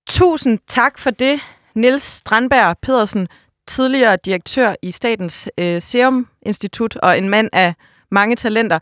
[0.08, 1.40] Tusind tak for det,
[1.76, 3.28] Niels Strandberg Pedersen,
[3.68, 7.74] tidligere direktør i Statens øh, Serum Institut og en mand af
[8.12, 8.80] mange talenter.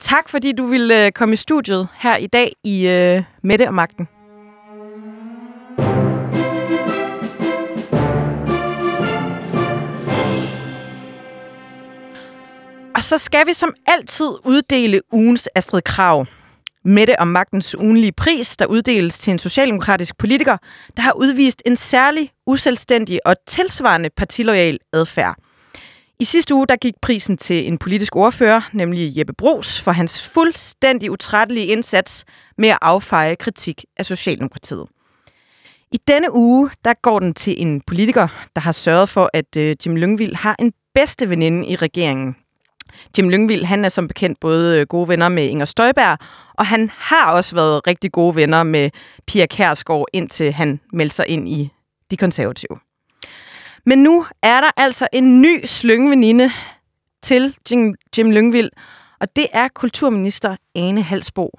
[0.00, 3.74] tak fordi du ville øh, komme i studiet her i dag i øh, Mette og
[3.74, 4.08] Magten.
[12.94, 16.26] Og så skal vi som altid uddele ugens Astrid Krav.
[16.84, 20.56] Mette om magtens ugenlige pris, der uddeles til en socialdemokratisk politiker,
[20.96, 25.36] der har udvist en særlig uselvstændig og tilsvarende partiloyal adfærd.
[26.20, 30.28] I sidste uge der gik prisen til en politisk ordfører, nemlig Jeppe Bros, for hans
[30.28, 32.24] fuldstændig utrættelige indsats
[32.58, 34.86] med at affeje kritik af Socialdemokratiet.
[35.92, 39.76] I denne uge der går den til en politiker, der har sørget for, at øh,
[39.86, 42.36] Jim Lyngvild har en bedste veninde i regeringen,
[43.18, 46.18] Jim Lyngvild, han er som bekendt både øh, gode venner med Inger Støjberg,
[46.54, 48.90] og han har også været rigtig gode venner med
[49.26, 51.70] Pia Kærsgaard, indtil han meldte sig ind i
[52.10, 52.78] de konservative.
[53.86, 56.52] Men nu er der altså en ny slyngveninde
[57.22, 58.70] til Jim, Jim Lyngvild,
[59.20, 61.50] og det er kulturminister Ane Halsbo.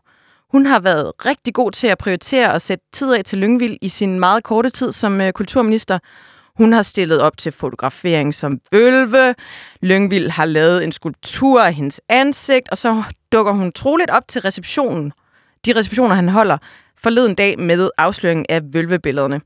[0.51, 3.89] Hun har været rigtig god til at prioritere og sætte tid af til Lyngvild i
[3.89, 5.99] sin meget korte tid som øh, kulturminister,
[6.57, 9.35] hun har stillet op til fotografering som vølve.
[9.81, 14.41] Lyngvild har lavet en skulptur af hendes ansigt, og så dukker hun troligt op til
[14.41, 15.13] receptionen.
[15.65, 16.57] De receptioner, han holder
[16.97, 19.41] forleden dag med afsløringen af vølvebillederne.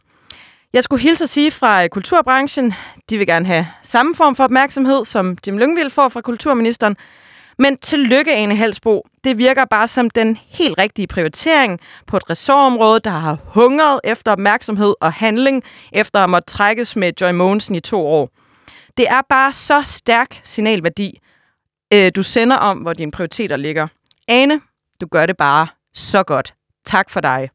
[0.74, 2.74] Jeg skulle hilse at sige fra øh, kulturbranchen.
[3.10, 6.98] De vil gerne have samme form for opmærksomhed, som Jim Lyngvild får fra kulturministeren.
[7.58, 9.04] Men tillykke, Ane Halsbo.
[9.24, 14.32] Det virker bare som den helt rigtige prioritering på et ressortområde, der har hungret efter
[14.32, 18.30] opmærksomhed og handling, efter at måtte trækkes med Joy Mogensen i to år.
[18.98, 21.20] Det er bare så stærk signalværdi,
[21.94, 23.88] øh, du sender om, hvor dine prioriteter ligger.
[24.28, 24.62] Ane,
[25.02, 26.54] du gør det bare så godt.
[26.86, 27.50] Tak for dig.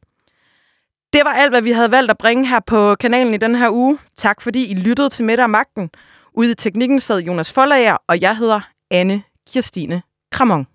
[1.13, 3.69] Det var alt, hvad vi havde valgt at bringe her på kanalen i den her
[3.69, 3.97] uge.
[4.17, 5.89] Tak fordi I lyttede til Mette og Magten.
[6.33, 10.65] Ude i teknikken sad Jonas Follager, og jeg hedder Anne Kirstine Kramon.